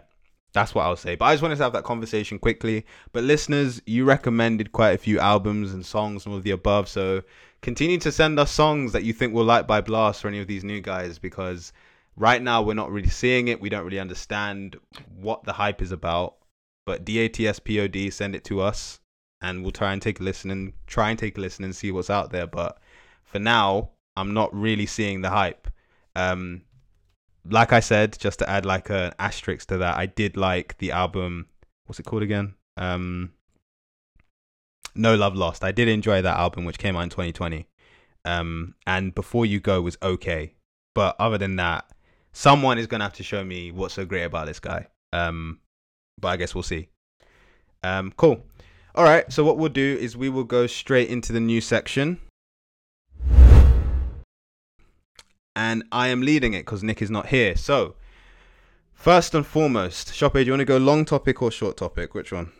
[0.55, 1.17] that's what I would say.
[1.17, 2.87] But I just wanted to have that conversation quickly.
[3.13, 6.89] But listeners, you recommended quite a few albums and songs and all of the above.
[6.89, 7.23] So
[7.61, 10.47] continue to send us songs that you think we'll like by Blxst or any of
[10.47, 11.73] these new guys because
[12.21, 13.61] right now we're not really seeing it.
[13.61, 14.77] We don't really understand
[15.17, 16.37] what the hype is about.
[16.85, 19.01] But DATSPOD, send it to us.
[19.43, 21.91] and we'll try and take a listen and try and take a listen and see
[21.91, 22.47] what's out there.
[22.47, 22.79] But
[23.25, 25.67] for now, I'm not really seeing the hype.
[26.15, 26.63] Um,
[27.49, 30.91] like I said, just to add like an asterisk to that, I did like the
[30.93, 31.47] album.
[31.87, 32.55] What's it called again?
[32.77, 33.33] Um,
[34.95, 35.65] No Love Lost.
[35.65, 37.67] I did enjoy that album, which came out in 2020.
[38.27, 40.53] Um, and Before You Go was okay,
[40.95, 41.91] but other than that,
[42.33, 44.87] someone is gonna have to show me what's so great about this guy.
[45.13, 45.61] Um,
[46.21, 46.89] but I guess we'll see.
[47.83, 48.43] Um, cool.
[48.95, 49.31] All right.
[49.33, 52.21] So what we'll do is we will go straight into the new section.
[55.57, 57.57] And I am leading it because Nick is not here.
[57.57, 57.97] So,
[58.93, 62.15] first and foremost, Shoppe, do you want to go long topic or short topic?
[62.15, 62.53] Which one?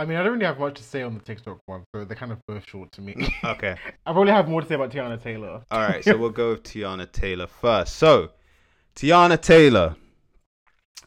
[0.00, 2.16] I mean, I don't really have much to say on the TikTok one, so they're
[2.16, 3.36] kind of both short to me.
[3.44, 3.76] Okay.
[4.06, 5.62] I probably have more to say about Teyana Taylor.
[5.70, 6.02] All right.
[6.02, 7.96] So we'll go with Teyana Taylor first.
[7.96, 8.30] So,
[8.96, 9.96] Teyana Taylor.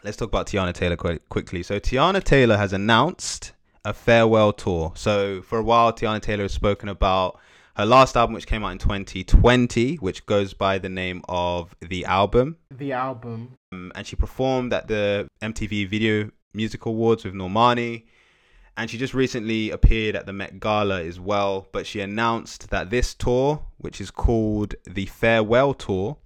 [0.03, 1.63] Let's talk about Teyana Taylor quite quickly.
[1.63, 4.93] So, Teyana Taylor has announced a farewell tour.
[4.95, 7.39] So, for a while, Teyana Taylor has spoken about
[7.75, 12.05] her last album, which came out in 2020, which goes by the name of The
[12.05, 12.57] Album.
[12.69, 13.55] The album.
[13.71, 18.03] Um, and she performed at the MTV Video Music Awards with Normani.
[18.75, 21.67] And she just recently appeared at the Met Gala as well.
[21.71, 26.17] But she announced that this tour, which is called the Farewell Tour,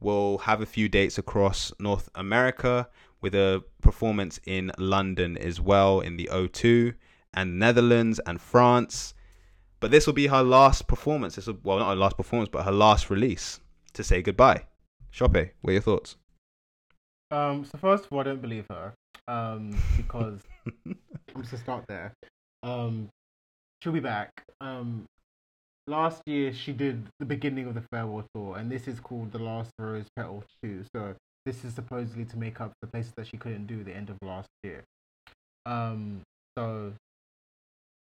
[0.00, 2.88] will have a few dates across North America
[3.20, 6.94] with a performance in London as well in the O2
[7.32, 9.14] and Netherlands and France.
[9.78, 11.36] But this will be her last performance.
[11.36, 13.60] This will, well, not her last performance, but her last release
[13.94, 14.64] to say goodbye.
[15.12, 16.16] Shoppe, what are your thoughts?
[17.30, 18.94] Um, so first of all, I don't believe her.
[19.28, 20.40] Um, because
[20.86, 22.12] I'm just start there.
[22.62, 23.08] Um,
[23.82, 24.30] she'll be back.
[24.60, 25.04] Um,
[25.86, 29.38] last year she did the beginning of the farewell tour, and this is called the
[29.38, 30.84] Last Rose Petal Two.
[30.94, 34.10] So this is supposedly to make up the places that she couldn't do the end
[34.10, 34.84] of last year.
[35.66, 36.22] Um,
[36.56, 36.92] so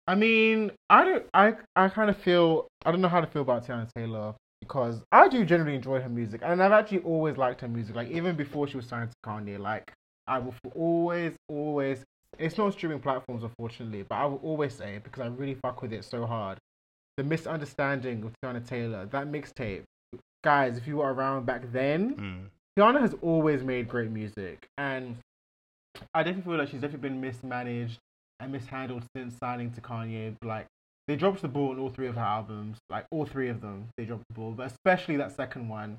[0.07, 3.41] I mean, I don't, I, I kind of feel, I don't know how to feel
[3.41, 7.59] about Teyana Taylor because I do generally enjoy her music, and I've actually always liked
[7.61, 7.95] her music.
[7.95, 9.91] Like even before she was signed to Kanye, like
[10.25, 12.03] I will always, always.
[12.39, 15.55] It's not on streaming platforms, unfortunately, but I will always say it because I really
[15.55, 16.57] fuck with it so hard.
[17.17, 19.83] The misunderstanding of Teyana Taylor, that mixtape,
[20.43, 20.77] guys.
[20.77, 22.49] If you were around back then, Mm.
[22.77, 25.17] Teyana has always made great music, and
[26.13, 27.97] I definitely feel like she's definitely been mismanaged
[28.39, 30.35] and mishandled since signing to Kanye.
[30.43, 30.67] Like
[31.07, 33.89] they dropped the ball on all three of her albums, like all three of them,
[33.97, 35.97] they dropped the ball, but especially that second one.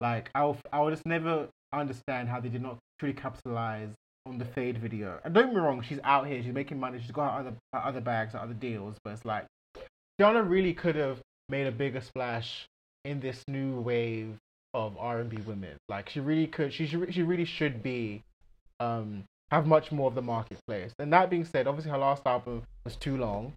[0.00, 3.90] Like I'll, I will just never understand how they did not truly capitalize
[4.26, 5.18] on the Fade video.
[5.24, 7.80] And don't me wrong, she's out here, she's making money, she's got her other her
[7.80, 9.46] other bags, her other deals, but it's like
[10.20, 12.66] Teyana really could have made a bigger splash
[13.04, 14.36] in this new wave
[14.74, 15.76] of R&B women.
[15.88, 16.72] Like she really could.
[16.72, 18.22] She should, she really should be
[18.80, 20.92] um have much more of the marketplace.
[20.98, 23.52] And that being said, obviously her last album was too long,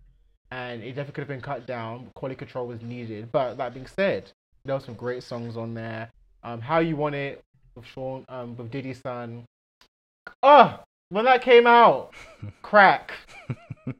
[0.51, 2.11] and it definitely could have been cut down.
[2.15, 3.31] Quality control was needed.
[3.31, 4.31] But that being said,
[4.65, 6.11] there were some great songs on there.
[6.43, 7.41] Um, How You Want It
[7.75, 9.45] with Sean um with Diddy's son.
[10.43, 12.13] Oh, when that came out,
[12.61, 13.13] crack,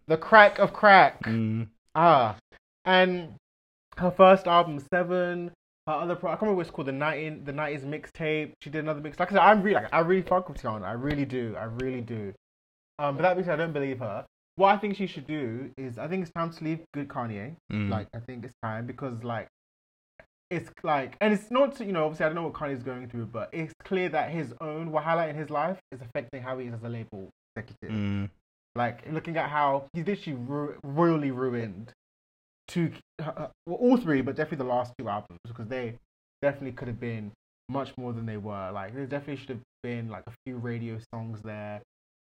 [0.07, 1.23] the crack of crack.
[1.23, 1.67] Mm.
[1.95, 2.35] Ah,
[2.85, 3.35] and
[3.97, 5.51] her first album, Seven.
[5.87, 8.51] Her other, pro- I can't remember what it's called, the nineteen, the nineties mixtape.
[8.61, 9.19] She did another mix.
[9.19, 10.83] Like I said, I'm really, like, I really fuck with Teyana.
[10.83, 11.55] I really do.
[11.57, 12.33] I really do.
[12.99, 14.25] Um, but that said, I don't believe her.
[14.55, 17.55] What I think she should do is, I think it's time to leave good Kanye.
[17.71, 17.89] Mm.
[17.89, 19.47] Like, I think it's time because, like,
[20.49, 23.27] it's like, and it's not, you know, obviously I don't know what Kanye's going through,
[23.27, 26.73] but it's clear that his own wahala in his life is affecting how he is
[26.73, 27.95] as a label executive.
[27.95, 28.29] Mm.
[28.75, 31.91] Like looking at how he's literally ru- royally ruined
[32.67, 32.91] two,
[33.21, 35.95] uh, well, all three, but definitely the last two albums because they
[36.41, 37.31] definitely could have been
[37.69, 38.71] much more than they were.
[38.71, 41.81] Like there definitely should have been like a few radio songs there,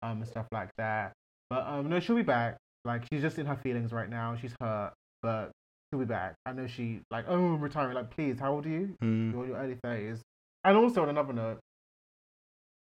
[0.01, 1.13] um, and stuff like that.
[1.49, 2.57] But um, no, she'll be back.
[2.86, 4.38] Like she's just in her feelings right now.
[4.39, 5.51] She's hurt, but
[5.90, 6.36] she'll be back.
[6.46, 7.96] I know she like oh I'm retiring.
[7.96, 8.96] Like please, how old are you?
[9.04, 9.34] Mm.
[9.34, 10.22] You're in your early thirties.
[10.64, 11.60] And also on another note,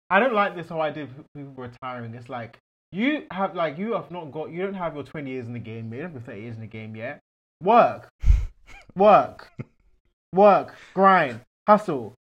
[0.10, 2.14] I don't like this whole idea of people retiring.
[2.14, 2.58] It's like
[2.91, 5.60] you have like you have not got you don't have your twenty years in the
[5.60, 5.91] game.
[5.91, 7.20] You don't have your thirty years in the game yet.
[7.62, 8.10] Work,
[8.96, 9.52] work,
[10.34, 12.14] work, grind, hustle.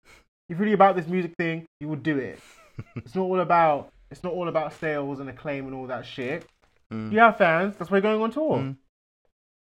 [0.49, 2.39] If you're really about this music thing, you will do it.
[2.95, 6.47] It's not all about it's not all about sales and acclaim and all that shit.
[6.91, 7.11] Mm.
[7.11, 7.75] You have fans.
[7.77, 8.57] That's why you're going on tour.
[8.57, 8.77] Mm.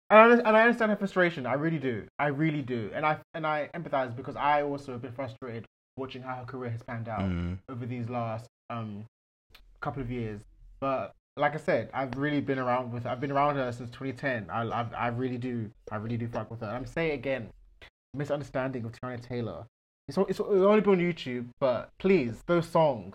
[0.10, 1.46] And I, and I understand her frustration.
[1.46, 2.06] I really do.
[2.18, 2.90] I really do.
[2.94, 5.66] And I and I empathize because I also have been frustrated
[5.98, 7.58] watching how her career has panned out Mm.
[7.70, 9.04] over these last um
[9.82, 10.40] couple of years.
[10.80, 13.06] But like I said, I've really been around with.
[13.06, 14.50] I've been around her since 2010.
[14.50, 15.70] I I, I really do.
[15.92, 16.68] I really do fuck with her.
[16.68, 17.50] I'm saying again,
[18.14, 19.66] misunderstanding of Teyana Taylor.
[20.08, 23.14] It's it's only been on YouTube, but please, those songs,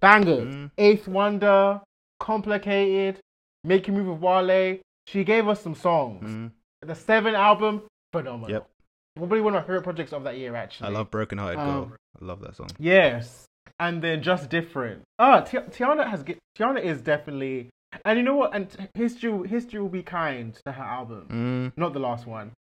[0.00, 0.54] bangers.
[0.54, 0.70] Mm.
[0.78, 1.80] Eighth Wonder,
[2.18, 3.20] Complicated,
[3.62, 4.78] Make You Move with Wale.
[5.10, 6.28] She gave us some songs.
[6.28, 6.50] Mm.
[6.82, 7.82] The Seven album,
[8.12, 8.50] phenomenal.
[8.50, 8.68] Yep.
[9.16, 10.88] Probably one of my favorite projects of that year, actually.
[10.88, 11.96] I love Broken Hearted Um, Girl.
[12.20, 12.68] I love that song.
[12.78, 13.46] Yes,
[13.80, 15.02] and then just different.
[15.18, 16.22] Ah, Ti- Teyana has
[16.56, 17.70] Teyana is definitely,
[18.04, 18.54] and you know what?
[18.54, 21.26] And t- history history will be kind to her album.
[21.74, 21.78] Mm.
[21.80, 22.52] Not the last one,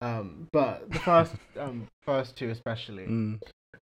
[0.00, 3.06] um, but the first um first two especially.
[3.06, 3.40] Mm.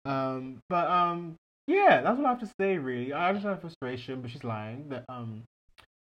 [0.06, 1.36] Um, but um,
[1.68, 2.78] yeah, that's what I have to say.
[2.78, 4.90] Really, I understand her frustration, but she's lying.
[4.90, 5.44] That um,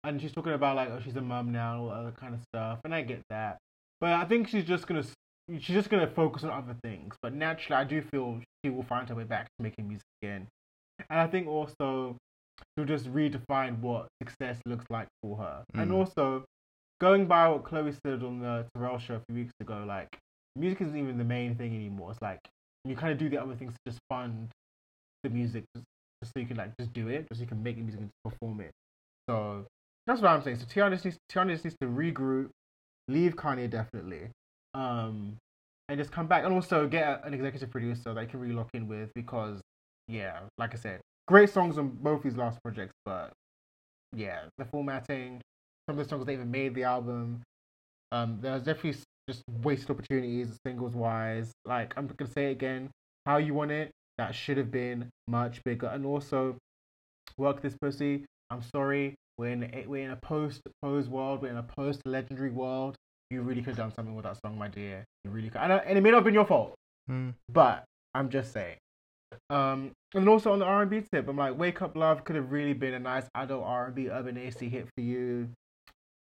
[0.04, 2.34] and she's talking about like, oh, she's a mum now, and all that other kind
[2.34, 3.58] of stuff, and I get that.
[4.00, 5.04] But I think she's just gonna
[5.50, 7.16] she's just gonna focus on other things.
[7.22, 10.48] But naturally, I do feel she will find her way back to making music again.
[11.10, 12.18] And I think also
[12.78, 15.64] she'll just redefine what success looks like for her.
[15.76, 15.96] And Mm.
[15.96, 16.46] also,
[17.00, 20.18] going by what Chloe said on the Terrell show a few weeks ago, like
[20.56, 22.12] music isn't even the main thing anymore.
[22.12, 22.40] It's like
[22.86, 24.50] you kind of do the other things to just fund
[25.24, 25.86] the music, just,
[26.22, 28.02] just so you can like just do it, just so you can make the music
[28.02, 28.72] and perform it.
[29.30, 29.66] So
[30.08, 30.58] that's what I'm saying.
[30.58, 32.50] So Teyana just needs, Teyana needs to regroup,
[33.08, 34.30] leave Kanye definitely,
[34.74, 35.38] um,
[35.90, 38.54] and just come back, and also get a, an executive producer that you can really
[38.54, 39.62] lock in with because,
[40.08, 43.32] yeah, like I said, great songs on both these last projects, but
[44.16, 45.42] yeah, the formatting,
[45.88, 47.42] some of the songs they even made the album,
[48.12, 49.00] um, there's definitely
[49.30, 51.52] just wasted opportunities singles wise.
[51.66, 52.90] Like I'm gonna say again,
[53.26, 56.58] how you want it, that should have been much bigger, and also
[57.38, 58.26] work this pussy.
[58.50, 62.02] I'm sorry, we're in a, we're in a post pose world, we're in a post
[62.06, 62.96] legendary world.
[63.32, 65.04] You really could have done something with that song, my dear.
[65.26, 66.76] You really could, and, and it may not have been your fault,
[67.10, 67.34] Mm.
[67.52, 67.84] but
[68.14, 68.78] I'm just saying.
[69.50, 72.74] Um, and also on the R&B tip, I'm like, "Wake Up Love" could have really
[72.74, 75.50] been a nice adult R&B urban AC hit for you.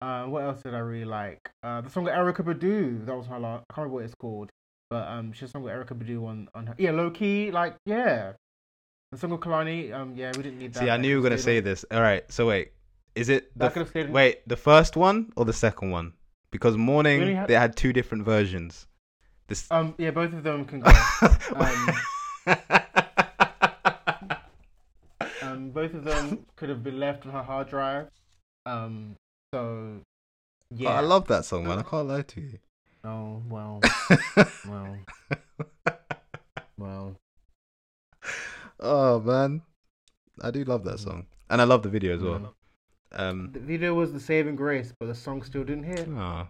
[0.01, 1.39] Uh, what else did I really like?
[1.63, 3.05] Uh, the song with Erykah Badu.
[3.05, 3.63] That was her last.
[3.69, 4.49] I can't remember what it's called,
[4.89, 6.75] but um, she has a song with Erykah Badu on on her.
[6.77, 8.33] Yeah, low key, like yeah.
[9.11, 9.93] The song with Kehlani.
[9.93, 10.79] Um, yeah, we didn't need that.
[10.81, 11.85] See, I knew you were gonna say this.
[11.91, 12.29] All right.
[12.31, 12.71] So wait,
[13.17, 14.09] is it the That could have stayed.
[14.11, 16.13] wait the first one or the second one?
[16.51, 18.87] Because morning only had- they had two different versions.
[19.47, 19.65] This.
[19.71, 20.91] Um, yeah, both of them can go.
[25.41, 28.07] um, both of them could have been left on her hard drive.
[28.65, 29.15] Um,
[29.53, 30.01] so
[30.71, 30.89] yeah.
[30.89, 31.79] Oh, I love that song, man.
[31.79, 32.59] I can't lie to you.
[33.03, 33.79] Oh well,
[34.67, 34.97] well,
[36.77, 37.15] well.
[38.81, 39.61] oh man,
[40.41, 42.53] I do love that song, and I love the video as well.
[43.13, 43.49] Um.
[43.53, 46.07] The video was the saving grace, but the song still didn't hit.
[46.09, 46.47] aw.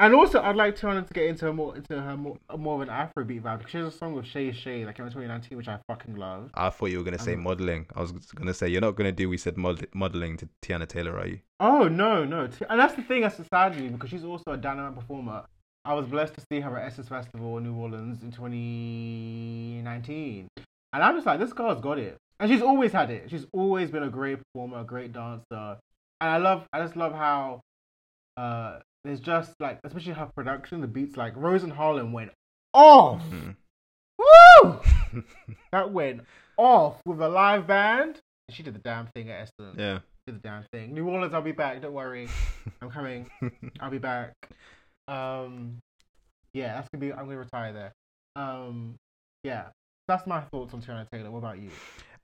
[0.00, 2.88] And also, I'd like Teyana to get into more into her more, more of an
[2.88, 5.80] Afrobeat vibe because she has a song with Shay Shay like in 2019, which I
[5.88, 6.50] fucking love.
[6.54, 7.84] I thought you were gonna say Um, modeling.
[7.96, 9.28] I was gonna say you're not gonna do.
[9.28, 11.40] We said mod- modeling to Teyana Taylor, are you?
[11.58, 14.56] Oh no, no, and that's the thing that's sad to me because she's also a
[14.56, 15.44] dynamic performer.
[15.84, 20.46] I was blessed to see her at Essence Festival in New Orleans in 2019,
[20.92, 23.30] and I'm just like, this girl's got it, and she's always had it.
[23.30, 25.78] She's always been a great performer, a great dancer,
[26.20, 27.60] and I love, I just love how
[28.36, 32.30] uh, there's just like, especially her production, the beats like Rose and Harlem went
[32.74, 33.22] off.
[33.30, 33.56] Mm.
[34.18, 34.80] Woo!
[35.72, 36.22] that went
[36.56, 38.20] off with a live band.
[38.50, 39.76] She did the damn thing at Essence.
[39.78, 39.98] yeah.
[40.26, 40.92] Did the damn thing.
[40.92, 41.80] New Orleans, I'll be back.
[41.80, 42.28] Don't worry,
[42.82, 43.30] I'm coming.
[43.80, 44.34] I'll be back.
[45.06, 45.78] Um,
[46.52, 47.12] yeah, that's gonna be.
[47.12, 47.92] I'm gonna retire there.
[48.36, 48.96] Um,
[49.42, 49.66] yeah,
[50.06, 51.30] that's my thoughts on Teyana Taylor.
[51.30, 51.70] What about you?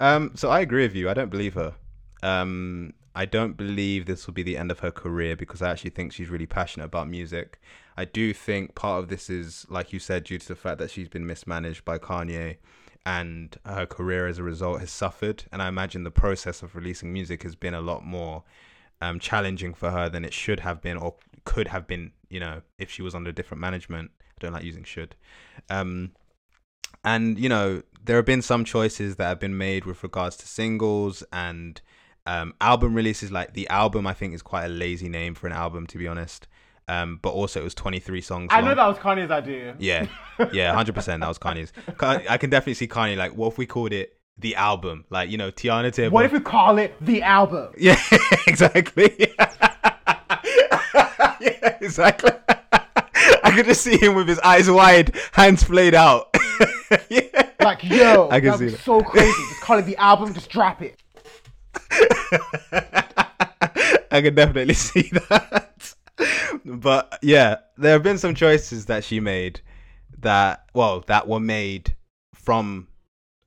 [0.01, 1.09] Um, so I agree with you.
[1.09, 1.75] I don't believe her.
[2.23, 5.91] Um, I don't believe this will be the end of her career because I actually
[5.91, 7.61] think she's really passionate about music.
[7.97, 10.91] I do think part of this is, like you said, due to the fact that
[10.91, 12.57] she's been mismanaged by Kanye
[13.07, 15.45] and her career as a result has suffered.
[15.53, 18.43] And I imagine the process of releasing music has been a lot more
[19.01, 21.15] um, challenging for her than it should have been or
[21.45, 24.11] could have been, you know, if she was under different management.
[24.21, 25.15] I don't like using should.
[25.71, 26.13] Um,
[27.05, 30.47] and you know there have been some choices that have been made with regards to
[30.47, 31.81] singles and
[32.27, 33.31] um, album releases.
[33.33, 36.09] Like the album i think is quite a lazy name for an album to be
[36.09, 36.47] honest.
[36.87, 39.75] Um, but also it was 23 songs I know that was Kanye's idea.
[39.79, 40.07] yeah.
[40.53, 41.73] Yeah 100% that was kanye's.
[42.01, 45.05] I can definitely see kanye like what if we called it the album?
[45.11, 46.11] Like you know teyana taylor.
[46.11, 47.73] What if we call it the album?
[47.79, 48.01] yeah
[48.47, 49.33] exactly.
[51.41, 52.31] Yeah exactly.
[52.49, 56.34] I could just see him with his eyes wide hands flayed out
[57.09, 58.81] yeah Like, yo, I can see that.
[58.81, 59.33] so crazy.
[59.49, 60.35] Just call it the album.
[60.35, 61.01] Just drop it.
[64.11, 65.95] I can definitely see that.
[66.65, 69.61] But yeah, there have been some choices that she made
[70.19, 71.97] that, well, that were made
[72.35, 72.89] from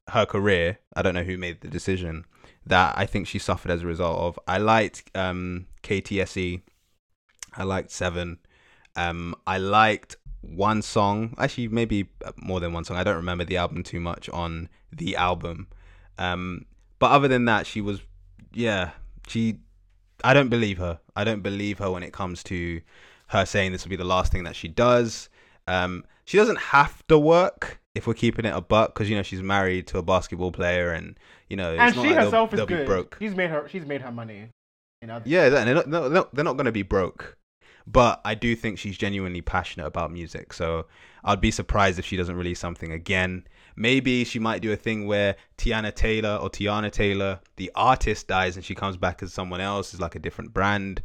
[0.10, 0.80] her career.
[0.96, 2.26] I don't know who made the decision
[2.66, 4.40] that I think she suffered as a result of.
[4.48, 6.62] I liked um, KTSE.
[7.56, 8.40] I liked Seven.
[8.96, 12.98] Um, I liked one song, actually, maybe more than one song.
[12.98, 15.68] I don't remember the album too much on the album.
[16.18, 16.66] Um,
[17.00, 18.02] but other than that, she was,
[18.54, 18.92] yeah,
[19.28, 19.60] she
[20.24, 21.00] I don't believe her.
[21.16, 22.82] I don't believe her when it comes to
[23.28, 25.30] her saying this will be the last thing that she does.
[25.68, 29.24] Um, she doesn't have to work if we're keeping it a buck because you know
[29.24, 31.18] she's married to a basketball player and
[31.50, 32.86] you know it's and not she like herself they'll, is they'll good.
[32.86, 33.18] be broke.
[33.20, 33.68] She's made her.
[33.70, 34.50] She's made her money.
[35.02, 35.22] You know.
[35.26, 37.38] Yeah, they're not, they're not, they're not going to be broke.
[37.90, 40.52] But I do think she's genuinely passionate about music.
[40.52, 40.88] So
[41.24, 43.48] I'd be surprised if she doesn't release something again.
[43.78, 48.56] Maybe she might do a thing where Teyana Taylor or Teyana Taylor, the artist, dies
[48.58, 51.02] and she comes back as someone else, is like a different brand.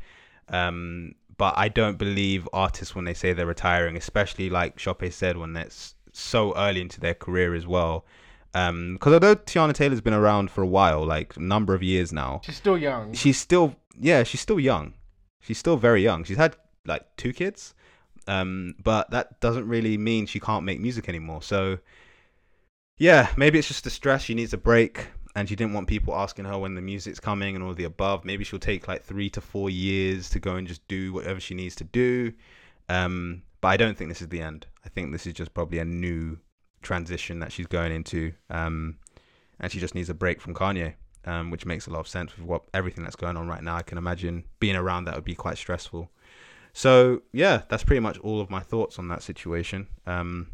[0.49, 5.37] Um, but I don't believe artists when they say they're retiring, especially like Chope said,
[5.37, 8.05] when it's so early into their career as well.
[8.53, 12.12] Because um, although Teyana Taylor's been around for a while, like a number of years
[12.12, 13.12] now, She's still young.
[13.14, 14.95] she's still yeah she's still young
[15.41, 16.57] she's still very young she's had
[16.87, 17.74] like two kids.
[18.26, 21.43] Um but that doesn't really mean she can't make music anymore.
[21.43, 21.78] So
[22.99, 24.22] yeah maybe it's just the stress.
[24.22, 27.55] She needs a break and she didn't want people asking her when the music's coming
[27.55, 28.24] and all the above.
[28.24, 31.55] Maybe she'll take like three to four years to go and just do whatever she
[31.55, 32.33] needs to do.
[32.89, 34.66] Um but i don't think this is the end.
[34.85, 36.39] I think this is just probably a new
[36.83, 38.33] transition that she's going into.
[38.51, 38.99] Um
[39.59, 42.37] and she just needs a break from kanye um, which makes a lot of sense
[42.37, 43.76] with what everything that's going on right now.
[43.76, 46.11] I can imagine being around that would be quite stressful.
[46.75, 49.87] So yeah, that's pretty much all of my thoughts on that situation.
[50.07, 50.49] Um,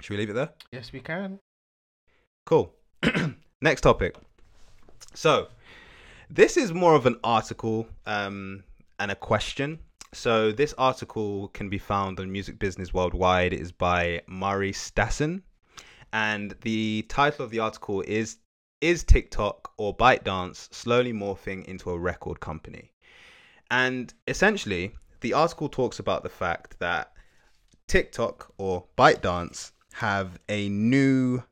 [0.00, 0.50] should we leave it there?
[0.72, 1.38] yes, we can.
[2.46, 2.72] Cool.
[3.60, 4.16] Next topic.
[5.14, 5.48] So
[6.30, 8.64] this is more of an article um,
[8.98, 9.78] and a question.
[10.14, 13.52] So this article can be found on Music Business Worldwide.
[13.52, 15.42] It is by Murray Stassen,
[16.12, 18.38] and the title of the article is
[18.80, 22.92] is TikTok or ByteDance slowly morphing into a record company?
[23.70, 27.12] And essentially, the article talks about the fact that
[27.86, 31.42] TikTok or ByteDance have a new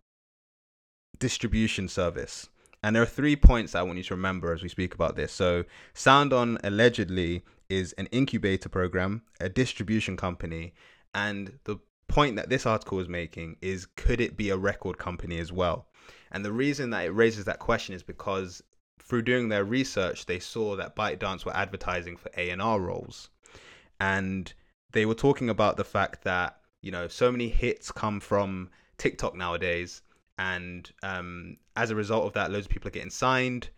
[1.18, 2.48] distribution service.
[2.82, 5.32] And there are three points I want you to remember as we speak about this.
[5.32, 5.64] So,
[5.94, 10.74] SoundOn allegedly is an incubator program, a distribution company,
[11.14, 15.38] and the point that this article is making is could it be a record company
[15.38, 15.88] as well?
[16.30, 18.62] And the reason that it raises that question is because
[19.00, 23.30] through doing their research, they saw that ByteDance were advertising for A&R roles.
[24.00, 24.52] And
[24.92, 29.34] they were talking about the fact that, you know, so many hits come from TikTok
[29.34, 30.02] nowadays.
[30.38, 33.70] And um, as a result of that, loads of people are getting signed.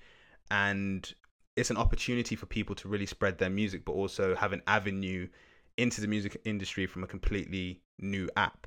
[0.51, 1.13] And
[1.57, 5.29] it's an opportunity for people to really spread their music, but also have an avenue
[5.77, 8.67] into the music industry from a completely new app.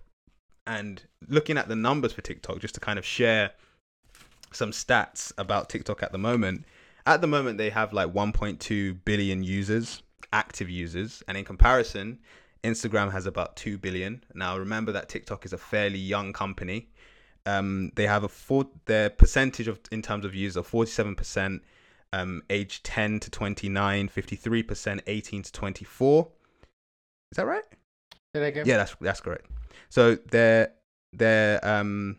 [0.68, 3.52] And looking at the numbers for TikTok, just to kind of share
[4.52, 6.66] some stats about TikTok at the moment.
[7.06, 10.04] At the moment, they have like 1.2 billion users,
[10.34, 12.20] active users, and in comparison,
[12.64, 14.24] Instagram has about 2 billion.
[14.34, 16.90] Now, remember that TikTok is a fairly young company.
[17.46, 21.62] Um, they have a four, their percentage of in terms of users, 47%,
[22.14, 26.28] um, age 10 to 29, 53%, 18 to 24.
[27.32, 27.64] Is that right?
[28.36, 28.66] Say that again.
[28.66, 29.48] Yeah, that's that's correct.
[29.90, 30.74] So their
[31.14, 32.18] their um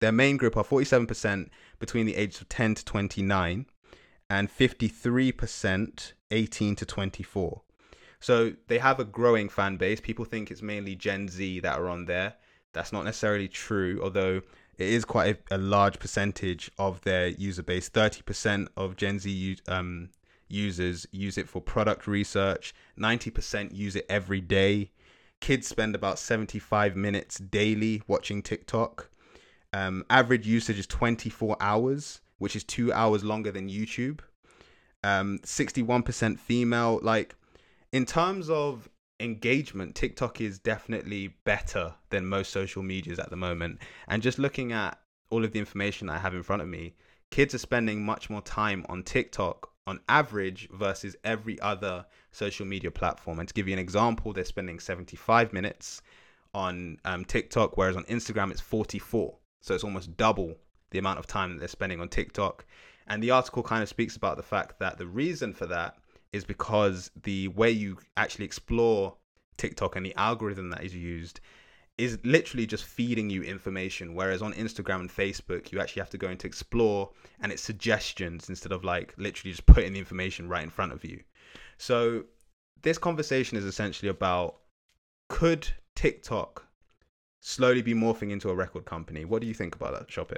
[0.00, 3.66] their main group are forty seven percent between the ages of ten to twenty nine,
[4.30, 7.62] and fifty three percent eighteen to twenty four.
[8.20, 10.00] So they have a growing fan base.
[10.00, 12.34] People think it's mainly Gen Z that are on there.
[12.72, 14.42] That's not necessarily true, although
[14.78, 17.88] it is quite a, a large percentage of their user base.
[17.88, 20.08] Thirty percent of Gen Z um,
[20.48, 22.72] users use it for product research.
[22.96, 24.92] Ninety percent use it every day
[25.40, 29.10] kids spend about 75 minutes daily watching TikTok.
[29.72, 34.20] Um, average usage is 24 hours, which is two hours longer than YouTube.
[35.04, 36.98] Um, 61% female.
[37.02, 37.36] Like,
[37.92, 38.88] in terms of
[39.20, 43.78] engagement, TikTok is definitely better than most social medias at the moment.
[44.08, 44.98] And just looking at
[45.30, 46.94] all of the information I have in front of me,
[47.30, 52.90] kids are spending much more time on TikTok on average versus every other social media
[52.90, 53.38] platform.
[53.38, 56.00] And to give you an example, they're spending 75 minutes
[56.54, 59.36] on um, TikTok, whereas on Instagram it's 44.
[59.60, 60.56] So it's almost double
[60.90, 62.64] the amount of time that they're spending on TikTok.
[63.06, 65.96] And the article kind of speaks about the fact that the reason for that
[66.32, 69.16] is because the way you actually explore
[69.56, 71.40] TikTok and the algorithm that is used
[71.98, 74.14] is literally just feeding you information.
[74.14, 77.10] Whereas on Instagram and Facebook, you actually have to go into explore
[77.40, 81.04] and it's suggestions instead of like literally just putting the information right in front of
[81.04, 81.20] you.
[81.78, 82.24] So
[82.82, 84.56] this conversation is essentially about
[85.28, 86.64] could TikTok
[87.40, 89.24] slowly be morphing into a record company?
[89.24, 90.32] What do you think about that, Chope?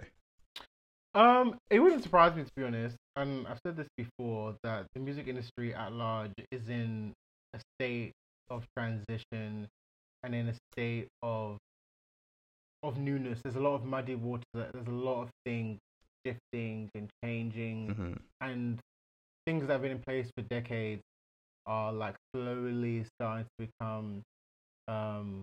[1.14, 2.96] Um, it wouldn't surprise me to be honest.
[3.16, 7.12] And I've said this before that the music industry at large is in
[7.54, 8.12] a state
[8.50, 9.68] of transition
[10.22, 11.58] and in a state of
[12.82, 13.40] of newness.
[13.42, 14.42] There's a lot of muddy water.
[14.54, 15.78] There's a lot of things
[16.26, 18.12] shifting and changing, Mm-hmm.
[18.40, 18.78] and
[19.46, 21.02] things that have been in place for decades
[21.66, 24.22] are like slowly starting to become
[24.88, 25.40] um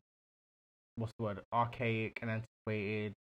[0.95, 3.13] what's the word archaic and antiquated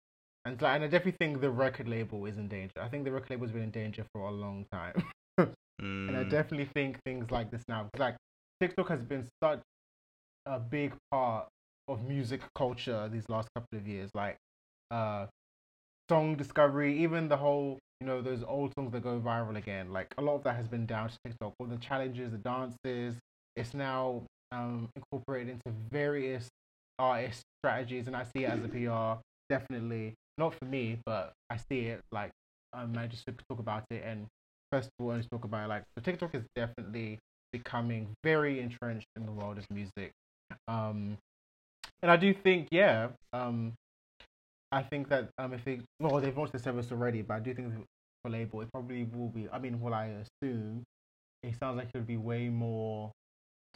[0.47, 2.73] and, like, and I definitely think the record label is in danger.
[2.81, 4.93] I think the record label's been in danger for a long time.
[5.39, 5.53] Mm.
[5.79, 8.15] And I definitely think things like this now, like
[8.59, 9.61] TikTok has been such
[10.47, 11.47] a big part
[11.87, 14.09] of music culture these last couple of years.
[14.15, 14.37] Like,
[14.89, 15.27] uh,
[16.09, 19.91] song discovery, even the whole, you know, those old songs that go viral again.
[19.93, 21.53] Like, a lot of that has been down to TikTok.
[21.59, 23.19] All the challenges, the dances.
[23.55, 26.47] It's now um, incorporated into various
[26.97, 29.21] artist strategies, and I see it as a PR.
[29.49, 32.31] Definitely not for me, but I see it like
[32.73, 34.27] um, I just talk about it and
[34.71, 37.19] first of all, I just talk about it, like so TikTok is definitely
[37.51, 40.11] becoming very entrenched in the world of music.
[40.67, 41.17] Um,
[42.01, 43.73] and I do think, yeah, um,
[44.71, 47.53] I think that um, if it, well, they've launched the service already, but I do
[47.53, 47.73] think
[48.23, 49.47] for label, it probably will be.
[49.51, 50.11] I mean, what I
[50.41, 50.83] assume,
[51.43, 53.11] it sounds like it would be way more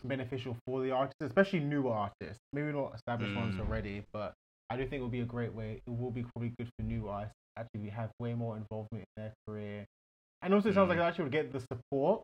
[0.03, 2.39] beneficial for the artists, especially newer artists.
[2.53, 3.59] Maybe not established ones Mm.
[3.61, 4.33] already, but
[4.71, 5.81] I do think it will be a great way.
[5.85, 7.35] It will be probably good for new artists.
[7.57, 9.85] Actually, we have way more involvement in their career,
[10.41, 11.01] and also it sounds like Mm.
[11.01, 12.23] they actually would get the support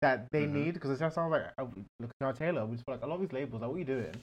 [0.00, 0.52] that they Mhm.
[0.52, 1.64] need because it just sounds like uh,
[1.98, 2.64] look at Teyana Taylor.
[2.64, 4.14] We just feel like a lot of these labels, like, what are you doing?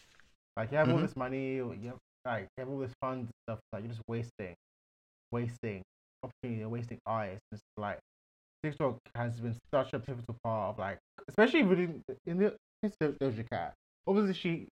[0.56, 1.02] Like, you have all Mhm.
[1.02, 3.60] this money, or you have like you have all this funds and stuff.
[3.74, 4.56] Like, you're just wasting,
[5.32, 5.82] wasting
[6.24, 7.42] opportunity, you're wasting artists.
[7.52, 8.00] It's like
[8.64, 13.18] TikTok has been such a pivotal part of like, especially within in the case of
[13.20, 13.74] Doja Cat.
[14.08, 14.68] Obviously, she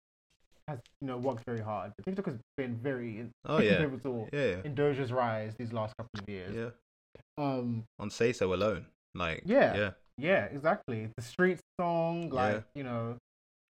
[0.69, 1.93] has you know worked very hard.
[1.97, 3.79] But TikTok has been very Oh yeah.
[3.79, 4.57] pivotal Yeah.
[4.65, 6.55] in Doja's rise these last couple of years.
[6.55, 6.71] Yeah.
[7.45, 8.87] Um, On Say So alone.
[9.15, 9.43] Like.
[9.45, 9.75] Yeah.
[9.77, 9.91] Yeah.
[10.19, 11.09] yeah, exactly.
[11.17, 12.61] The street song, like Yeah.
[12.75, 13.17] you know.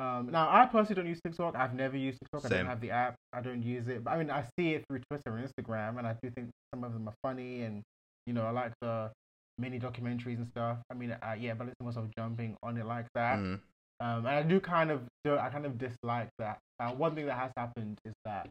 [0.01, 1.57] Um, now I personally don't use TikTok.
[1.57, 2.45] I've never used TikTok.
[2.51, 3.15] I don't have the app.
[3.33, 4.05] I don't use it.
[4.05, 6.85] But I mean, I see it through Twitter and Instagram, and I do think some
[6.85, 7.83] of them are funny, and
[8.27, 9.11] you know, I like the
[9.59, 10.79] mini documentaries and stuff.
[10.91, 13.39] I mean, uh, yeah, but I see myself jumping on it like that.
[13.41, 13.59] Mm.
[14.01, 15.37] Um, and I do kind of do.
[15.37, 16.59] I kind of dislike that.
[16.81, 18.49] Uh, one thing that has happened is that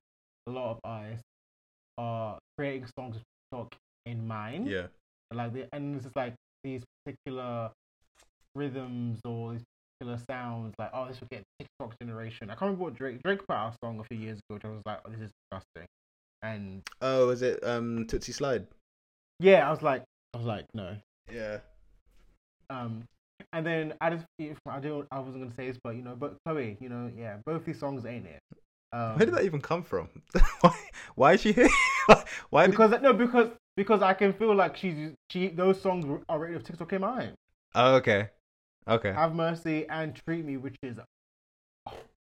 [0.48, 1.24] a lot of artists
[1.98, 3.76] are creating songs with TikTok
[4.06, 4.88] in mind Yeah.
[5.34, 6.34] like the, and it's just like
[6.64, 7.72] these particular
[8.56, 9.64] rhythms or these
[10.00, 12.50] particular sounds like oh this will get TikTok generation.
[12.50, 14.66] I can't remember what Drake Drake put out a song a few years ago which
[14.66, 15.88] I was like oh this is disgusting
[16.44, 18.68] and Oh, is it um Toosie Slide?
[19.40, 20.96] yeah I was like I was like no
[21.32, 21.60] Yeah.
[22.70, 23.04] um
[23.58, 24.26] and then I just
[24.68, 27.38] I don't I wasn't gonna say this but you know but Chloe you know yeah
[27.44, 28.40] both these songs ain't it
[28.94, 30.08] um, Where did that even come from?
[30.62, 30.76] why,
[31.16, 31.68] why is she here?
[32.52, 32.72] why did...
[32.72, 36.64] because no because because I can feel like she's she those songs are rated of
[36.64, 37.34] TikTok in mine
[37.76, 38.30] Oh, okay.
[38.88, 39.12] Okay.
[39.12, 40.98] Have Mercy and Treat Me which is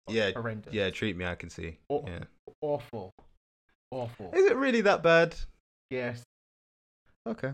[0.09, 0.31] Yeah.
[0.31, 0.89] horrendous Yeah.
[0.89, 1.25] Treat me.
[1.25, 1.77] I can see.
[1.89, 2.03] Oh.
[2.07, 2.23] Yeah.
[2.61, 3.11] awful,
[3.91, 4.31] awful.
[4.33, 5.35] Is it really that bad?
[5.91, 6.23] Yes,
[7.27, 7.51] Okay.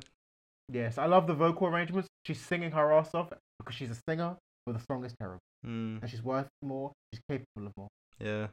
[0.70, 0.98] yes.
[0.98, 2.08] I love the vocal arrangements.
[2.26, 4.36] She's singing her ass off because she's a singer,
[4.66, 6.92] but the song is terrible, Mm, and she's worth more.
[7.14, 7.88] She's capable of more.
[8.20, 8.48] yeah.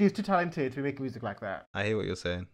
[0.00, 1.66] She's too talented to be making music like that.
[1.74, 2.46] I hear what you're saying.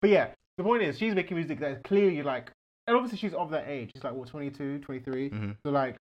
[0.00, 0.28] But yeah,
[0.58, 2.50] the point is, she's making music that is clearly like,
[2.86, 3.90] and obviously she's of that age.
[3.94, 5.28] She's like what 22, 23.
[5.30, 5.96] hmm So like,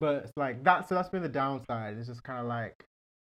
[0.00, 0.88] but it's like that.
[0.88, 1.96] So that's been the downside.
[1.98, 2.74] It's just kind of like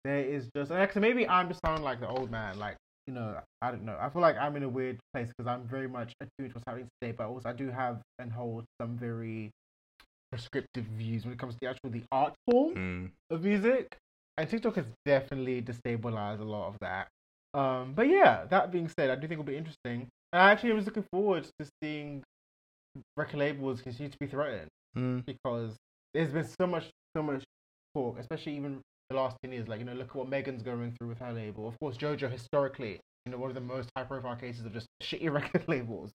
[0.05, 2.59] there is just and actually maybe I'm just sounding like the old man.
[2.59, 2.77] Like
[3.07, 3.97] you know, I don't know.
[4.01, 6.65] I feel like I'm in a weird place because I'm very much attuned to what's
[6.67, 9.51] happening today, but also I do have and hold some very
[10.37, 13.11] prescriptive views when it comes to the actual the art form Mm.
[13.31, 13.97] of music.
[14.37, 17.09] And TikTok has definitely destabilized a lot of that.
[17.55, 20.09] Um, but yeah, that being said, I do think it'll be interesting.
[20.33, 22.23] And I actually was looking forward to seeing
[23.17, 25.25] record labels continue to be threatened Mm.
[25.25, 25.77] because
[26.13, 26.85] there's been so much,
[27.17, 27.43] so much
[27.95, 29.69] talk, especially even the last 10 years.
[29.69, 31.67] Like, you know, look at what Megan's going through with her label.
[31.67, 34.87] Of course, JoJo, historically, you know, one of the most high profile cases of just
[35.03, 36.11] shitty record labels.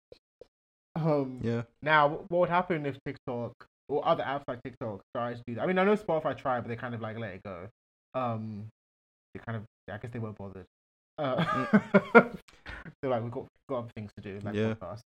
[0.95, 1.63] Um, Yeah.
[1.83, 3.53] now, what would happen if TikTok
[3.89, 5.61] or other apps like TikTok started to do that?
[5.61, 7.67] I mean, I know Spotify tried, but they kind of like let it go.
[8.13, 8.67] Um,
[9.33, 10.65] they kind of, I guess they weren't bothered.
[11.17, 11.65] Uh,
[13.01, 14.73] they're like, we've got, got other things to do, like Yeah.
[14.73, 15.01] podcasts.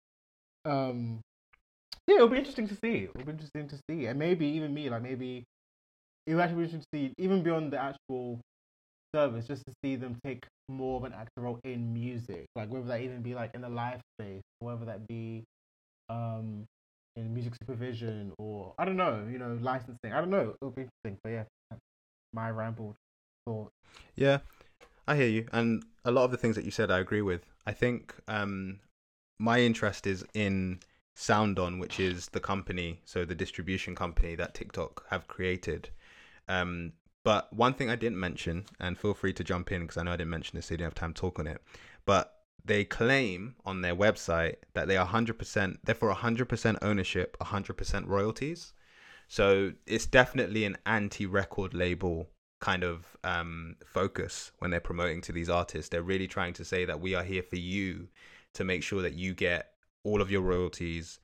[0.65, 1.19] Um,
[2.07, 3.03] yeah, it'll be interesting to see.
[3.03, 5.43] It'll be interesting to see, and maybe even me, like maybe
[6.25, 8.39] it would actually be interesting to see, even beyond the actual
[9.13, 12.85] service, just to see them take more of an active role in music, like whether
[12.87, 15.43] that even be like in the live space, whether that be
[16.09, 16.65] um
[17.19, 20.13] in music supervision or I don't know, you know, licensing.
[20.13, 20.55] I don't know.
[20.61, 21.43] It'll be interesting, but yeah,
[22.33, 22.95] my rambled
[23.45, 23.71] thought.
[24.15, 24.39] Yeah,
[25.07, 27.45] I hear you, and a lot of the things that you said, I agree with.
[27.65, 28.79] I think um,
[29.39, 30.79] my interest is in
[31.17, 35.89] SoundOn, which is the company, so the distribution company that TikTok have created.
[36.47, 36.93] Um,
[37.25, 40.13] but one thing I didn't mention, and feel free to jump in because I know
[40.13, 41.61] I didn't mention this, so you didn't have time to talk on it.
[42.05, 48.07] But they claim on their website that they are 100%, they're for 100% ownership, 100%
[48.07, 48.73] royalties.
[49.27, 52.29] So it's definitely an anti-record label
[52.59, 55.89] kind of um, focus when they're promoting to these artists.
[55.89, 58.07] They're really trying to say that we are here for you
[58.53, 59.73] to make sure that you get
[60.03, 61.19] all of your royalties,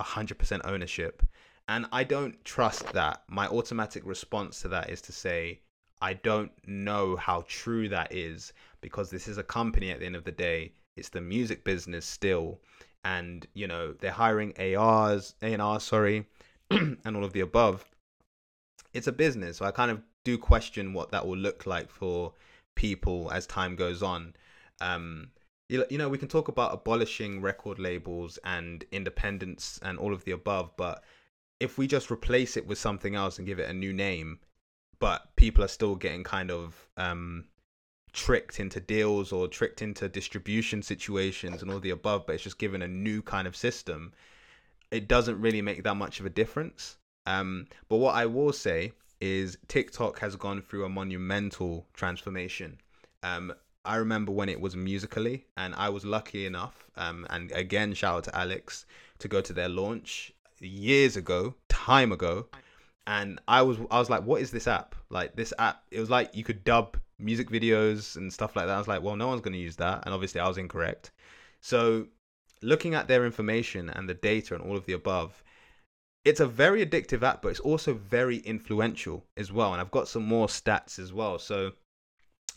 [0.00, 1.22] 100% ownership.
[1.68, 3.22] And I don't trust that.
[3.28, 5.60] My automatic response to that is to say,
[6.00, 10.16] I don't know how true that is because this is a company at the end
[10.16, 10.72] of the day.
[10.96, 12.60] It's the music business still.
[13.04, 16.26] And, you know, they're hiring ARs, A&R, sorry,
[16.70, 17.84] and all of the above.
[18.92, 19.58] It's a business.
[19.58, 22.32] So I kind of do question what that will look like for
[22.74, 24.34] people as time goes on.
[24.80, 25.30] Um,
[25.68, 30.24] you, you know, we can talk about abolishing record labels and independence and all of
[30.24, 31.02] the above, but
[31.58, 34.38] if we just replace it with something else and give it a new name,
[34.98, 37.44] but people are still getting kind of um,
[38.12, 42.58] tricked into deals or tricked into distribution situations and all the above, but it's just
[42.58, 44.12] given a new kind of system,
[44.90, 46.96] it doesn't really make that much of a difference.
[47.26, 52.78] Um, but what I will say is TikTok has gone through a monumental transformation.
[53.22, 53.52] Um,
[53.84, 58.16] I remember when it was Musical.ly, and I was lucky enough, um, and again, shout
[58.16, 58.84] out to Alex,
[59.18, 62.46] to go to their launch years ago, time ago,
[63.06, 64.94] and I was I was like, what is this app?
[65.10, 68.74] Like this app, it was like you could dub music videos and stuff like that.
[68.74, 71.12] I was like, well, no one's going to use that, and obviously I was incorrect.
[71.60, 72.08] So,
[72.62, 75.42] looking at their information and the data and all of the above,
[76.24, 79.72] it's a very addictive app, but it's also very influential as well.
[79.72, 81.38] And I've got some more stats as well.
[81.38, 81.72] So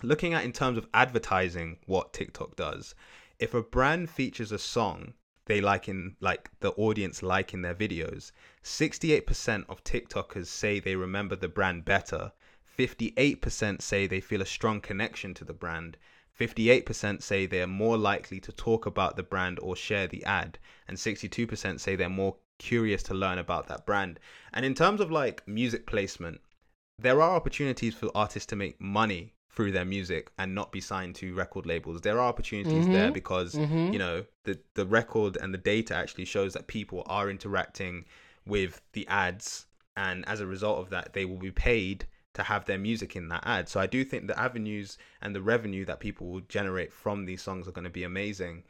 [0.01, 2.95] looking at in terms of advertising what TikTok does,
[3.37, 5.13] if a brand features a song
[5.45, 8.31] they like in like the audience like in their videos,
[8.63, 12.31] 68% of TikTokers say they remember the brand better.
[12.77, 15.97] 58% say they feel a strong connection to the brand.
[16.39, 20.57] 58% say they are more likely to talk about the brand or share the ad,
[20.87, 24.19] and 62% say they're more curious to learn about that brand.
[24.53, 26.41] And in terms of like music placement,
[26.97, 31.15] there are opportunities for artists to make money through their music and not be signed
[31.15, 32.01] to record labels.
[32.01, 32.93] There are opportunities mm-hmm.
[32.93, 33.91] there because mm-hmm.
[33.91, 38.05] you know the the record and the data actually shows that people are interacting
[38.49, 42.65] with the ads, and as a result of that, they will be paid to have
[42.65, 43.69] their music in that ad.
[43.69, 47.41] So I do think the avenues and the revenue that people will generate from these
[47.41, 48.63] songs are going to be amazing.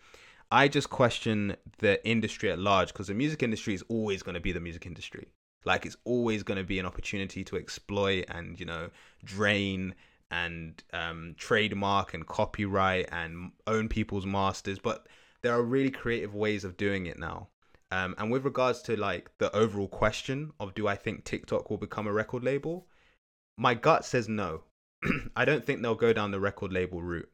[0.51, 4.41] I just question the industry at large because the music industry is always going to
[4.41, 5.27] be the music industry.
[5.65, 8.89] Like it's always going to be an opportunity to exploit and you know
[9.23, 9.93] drain
[10.31, 15.07] and um, trademark and copyright and own people's masters, but
[15.41, 17.47] there are really creative ways of doing it now.
[17.91, 21.77] Um, and with regards to like the overall question of do I think TikTok will
[21.77, 22.87] become a record label,
[23.57, 24.63] my gut says no.
[25.35, 27.29] I don't think they'll go down the record label route.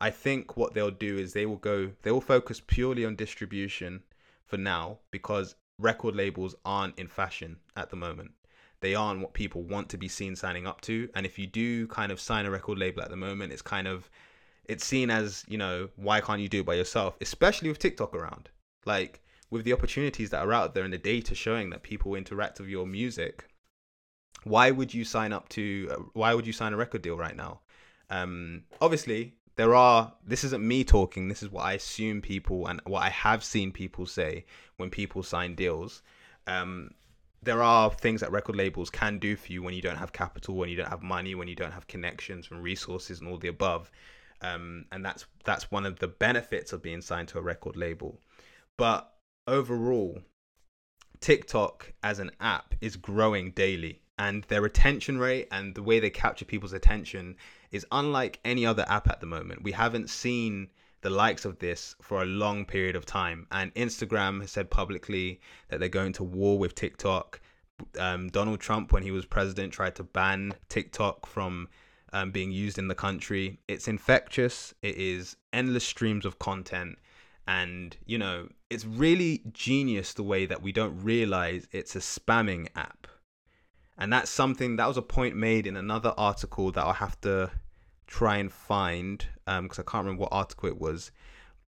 [0.00, 4.02] I think what they'll do is they will go they will focus purely on distribution
[4.46, 8.32] for now because record labels aren't in fashion at the moment
[8.80, 11.08] they aren't what people want to be seen signing up to.
[11.14, 13.88] And if you do kind of sign a record label at the moment, it's kind
[13.88, 14.08] of
[14.64, 18.14] it's seen as you know why can't you do it by yourself, especially with TikTok
[18.14, 18.50] around.
[18.84, 22.60] Like with the opportunities that are out there and the data showing that people interact
[22.60, 23.46] with your music,
[24.44, 25.88] why would you sign up to?
[25.90, 27.60] Uh, why would you sign a record deal right now?
[28.10, 30.12] Um, obviously, there are.
[30.24, 31.28] This isn't me talking.
[31.28, 34.44] This is what I assume people and what I have seen people say
[34.76, 36.02] when people sign deals.
[36.46, 36.92] Um,
[37.42, 40.56] there are things that record labels can do for you when you don't have capital,
[40.56, 43.48] when you don't have money, when you don't have connections and resources and all the
[43.48, 43.90] above.
[44.40, 48.20] Um, and that's that's one of the benefits of being signed to a record label.
[48.76, 49.12] But
[49.48, 50.20] overall,
[51.20, 56.10] TikTok as an app is growing daily, and their retention rate and the way they
[56.10, 57.36] capture people's attention
[57.72, 59.62] is unlike any other app at the moment.
[59.62, 60.68] We haven't seen
[61.00, 63.46] the likes of this for a long period of time.
[63.52, 67.40] And Instagram has said publicly that they're going to war with TikTok.
[67.98, 71.68] Um, Donald Trump, when he was president, tried to ban TikTok from
[72.12, 73.60] um, being used in the country.
[73.68, 76.98] It's infectious, it is endless streams of content.
[77.48, 82.68] And, you know, it's really genius the way that we don't realize it's a spamming
[82.76, 83.06] app.
[83.96, 87.50] And that's something that was a point made in another article that I'll have to
[88.06, 91.10] try and find because um, I can't remember what article it was,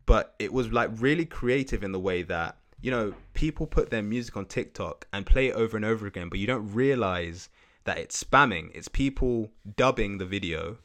[0.04, 4.02] but it was like really creative in the way that you know people put their
[4.02, 7.48] music on TikTok and play it over and over again, but you don't realize
[7.84, 8.70] that it's spamming.
[8.74, 10.78] It's people dubbing the video,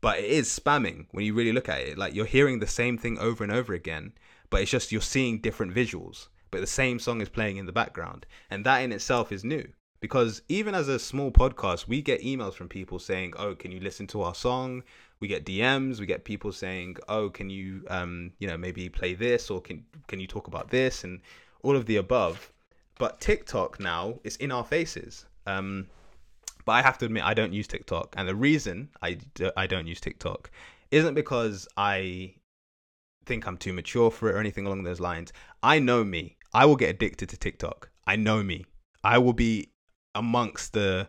[0.00, 1.96] but it is spamming when you really look at it.
[1.98, 4.12] Like you're hearing the same thing over and over again,
[4.54, 7.72] but it's just you're seeing different visuals, but the same song is playing in the
[7.72, 9.66] background, and that in itself is new
[9.98, 13.80] because even as a small podcast we get emails from people saying oh can you
[13.80, 14.84] listen to our song?
[15.18, 19.14] We get dms we get people saying oh can you um you know maybe play
[19.14, 21.02] this or can can you talk about this?
[21.02, 21.20] and
[21.64, 22.52] all of the above.
[22.96, 25.26] But TikTok now is in our faces.
[25.48, 25.88] Um,
[26.64, 29.66] but I have to admit, I don't use TikTok, and the reason I d- I
[29.66, 30.48] don't use TikTok
[30.92, 32.36] isn't because I
[33.26, 35.32] think I'm too mature for it or anything along those lines.
[35.62, 36.36] I know me.
[36.52, 37.90] I will get addicted to TikTok.
[38.06, 38.66] I know me.
[39.02, 39.72] I will be
[40.14, 41.08] amongst the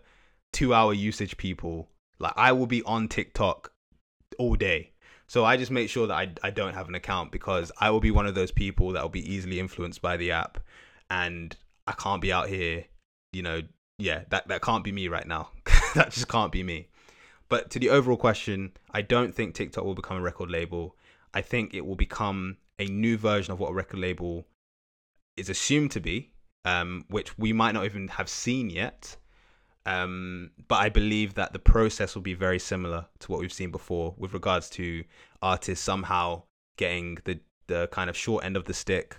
[0.51, 1.89] two hour usage people.
[2.19, 3.71] Like I will be on TikTok
[4.37, 4.91] all day.
[5.27, 7.99] So I just make sure that I, I don't have an account because I will
[7.99, 10.59] be one of those people that will be easily influenced by the app
[11.09, 11.55] and
[11.87, 12.85] I can't be out here,
[13.33, 13.61] you know,
[13.97, 15.49] yeah, that, that can't be me right now.
[15.95, 16.89] that just can't be me.
[17.49, 20.95] But to the overall question, I don't think TikTok will become a record label.
[21.35, 24.47] I think it will become a new version of what a record label
[25.37, 26.31] is assumed to be,
[26.63, 29.17] um, which we might not even have seen yet.
[29.85, 33.69] Um, but I believe that the process will be very similar to what we've seen
[33.69, 35.03] before with regards to
[35.41, 36.43] artists somehow
[36.77, 39.17] getting the, the kind of short end of the stick,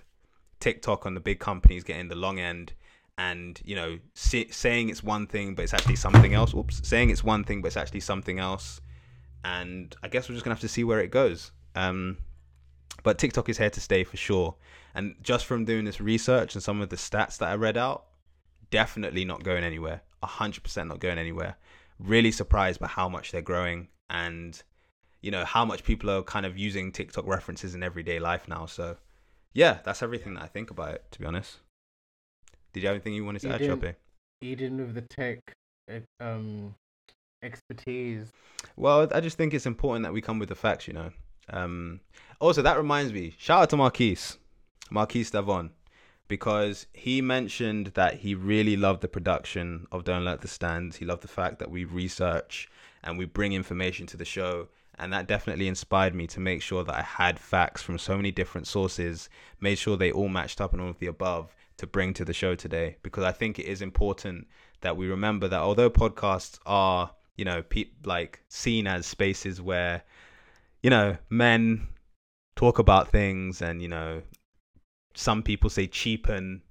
[0.59, 2.73] TikTok on the big companies getting the long end,
[3.17, 6.53] and you know say, saying it's one thing but it's actually something else.
[6.53, 8.81] Oops, saying it's one thing but it's actually something else.
[9.45, 11.51] And I guess we're just gonna have to see where it goes.
[11.77, 12.17] Um,
[13.03, 14.55] but TikTok is here to stay for sure.
[14.95, 18.05] And just from doing this research and some of the stats that I read out,
[18.71, 20.01] definitely not going anywhere.
[20.23, 21.55] 100% not going anywhere.
[21.99, 24.61] Really surprised by how much they're growing and,
[25.21, 28.65] you know, how much people are kind of using TikTok references in everyday life now.
[28.65, 28.97] So,
[29.53, 31.57] yeah, that's everything that I think about it, to be honest.
[32.73, 33.93] Did you have anything you wanted to You add, Choppy?
[34.41, 35.39] Eden with the tech
[36.19, 36.75] um,
[37.43, 38.31] expertise.
[38.75, 41.11] Well, I just think it's important that we come with the facts, you know.
[41.49, 42.01] Um,
[42.39, 44.37] also, that reminds me, shout out to Marquise,
[44.89, 45.71] Marquise Davon,
[46.27, 50.97] because he mentioned that he really loved the production of Don't Let the Stands.
[50.97, 52.69] He loved the fact that we research
[53.03, 54.67] and we bring information to the show.
[54.99, 58.31] And that definitely inspired me to make sure that I had facts from so many
[58.31, 59.29] different sources,
[59.61, 62.33] made sure they all matched up and all of the above to bring to the
[62.33, 62.97] show today.
[63.03, 64.47] Because I think it is important
[64.81, 70.03] that we remember that although podcasts are you know, pe- like seen as spaces where,
[70.87, 71.85] you know, men
[72.55, 74.21] talk about things and, you know,
[75.15, 76.61] some people say cheapen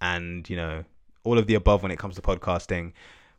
[0.00, 0.82] and, you know,
[1.22, 2.92] all of the above when it comes to podcasting.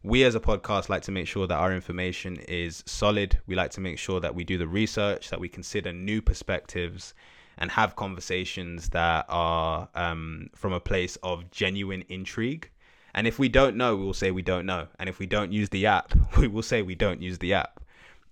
[0.03, 3.39] We as a podcast like to make sure that our information is solid.
[3.45, 7.13] We like to make sure that we do the research, that we consider new perspectives
[7.57, 12.69] and have conversations that are um, from a place of genuine intrigue.
[13.13, 14.87] And if we don't know, we will say we don't know.
[14.97, 17.81] And if we don't use the app, we will say we don't use the app.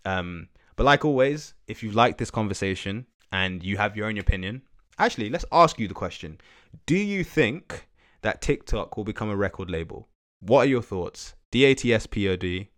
[0.05, 0.47] Um,
[0.79, 4.61] but like always, if you like this conversation and you have your own opinion,
[4.97, 6.39] actually, let's ask you the question
[6.85, 7.89] Do you think
[8.21, 10.07] that TikTok will become a record label?
[10.39, 11.33] What are your thoughts?
[11.51, 12.69] DATSPOD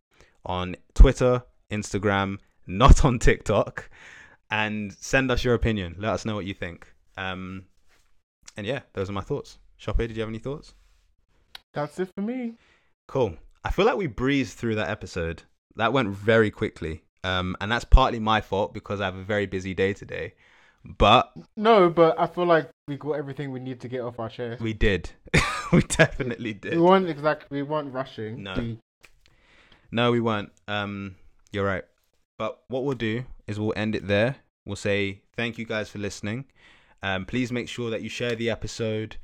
[0.47, 3.87] on Twitter, Instagram, not on TikTok,
[4.49, 5.95] and send us your opinion.
[5.99, 6.91] Let us know what you think.
[7.17, 7.65] Um,
[8.57, 9.59] and yeah, those are my thoughts.
[9.79, 10.73] Shoppe, did you have any thoughts?
[11.73, 12.55] That's it for me.
[13.07, 13.35] Cool.
[13.63, 15.43] I feel like we breezed through that episode.
[15.75, 17.03] That went very quickly.
[17.23, 20.33] Um, and that's partly my fault because I have a very busy day today.
[20.83, 24.29] But No, but I feel like we got everything we need to get off our
[24.29, 24.61] chest.
[24.61, 25.11] we did.
[25.71, 26.73] we definitely did.
[26.73, 28.41] We weren't exactly we weren't rushing.
[28.43, 28.53] No.
[28.57, 28.79] We-
[29.91, 30.51] No, we weren't.
[30.67, 31.15] Um,
[31.51, 31.83] you're right.
[32.39, 34.37] But what we'll do is we'll end it there.
[34.65, 36.45] We'll say thank you guys for listening.
[37.03, 39.17] Um, please make sure that you share the episode.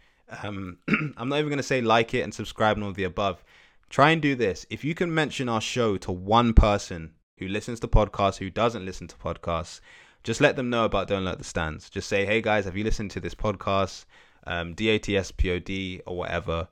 [0.44, 0.78] Um,
[1.18, 3.44] I'm not even going to say like it and subscribe and all the above.
[3.90, 4.66] Try and do this.
[4.70, 8.86] If you can mention our show to one person who listens to podcasts, who doesn't
[8.86, 9.80] listen to podcasts,
[10.24, 11.90] just let them know about Don't Let the Stands.
[11.90, 14.06] Just say, hey guys, have you listened to this podcast?
[14.46, 16.68] Um, DATSPOD or whatever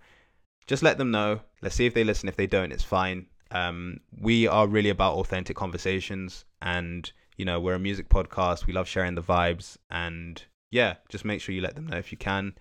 [0.67, 1.41] just let them know.
[1.61, 2.29] Let's see if they listen.
[2.29, 3.27] If they don't, it's fine.
[3.51, 8.65] Um, we are really about authentic conversations, and you know, we're a music podcast.
[8.65, 12.11] We love sharing the vibes, and yeah, just make sure you let them know if
[12.11, 12.55] you can.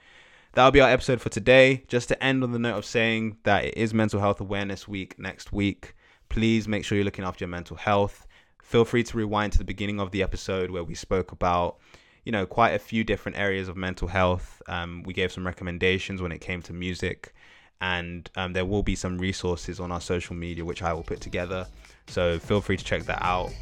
[0.53, 1.85] That'll be our episode for today.
[1.89, 5.19] Just to end on the note of saying that it is Mental Health Awareness Week
[5.19, 5.95] next week.
[6.29, 8.27] Please make sure you're looking after your mental health.
[8.63, 11.77] Feel free to rewind to the beginning of the episode where we spoke about
[12.25, 14.63] you know quite a few different areas of mental health.
[14.69, 17.35] Um, we gave some recommendations when it came to music
[17.81, 21.21] and um, there will be some resources on our social media which I will put
[21.21, 21.67] together.
[22.07, 23.53] So feel free to check that out.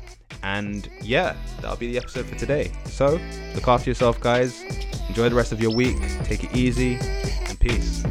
[0.43, 2.73] And yeah, that'll be the episode for today.
[2.87, 3.21] So
[3.55, 4.63] look after yourself, guys.
[5.09, 5.97] Enjoy the rest of your week.
[6.25, 6.99] Take it easy
[7.49, 8.03] and peace.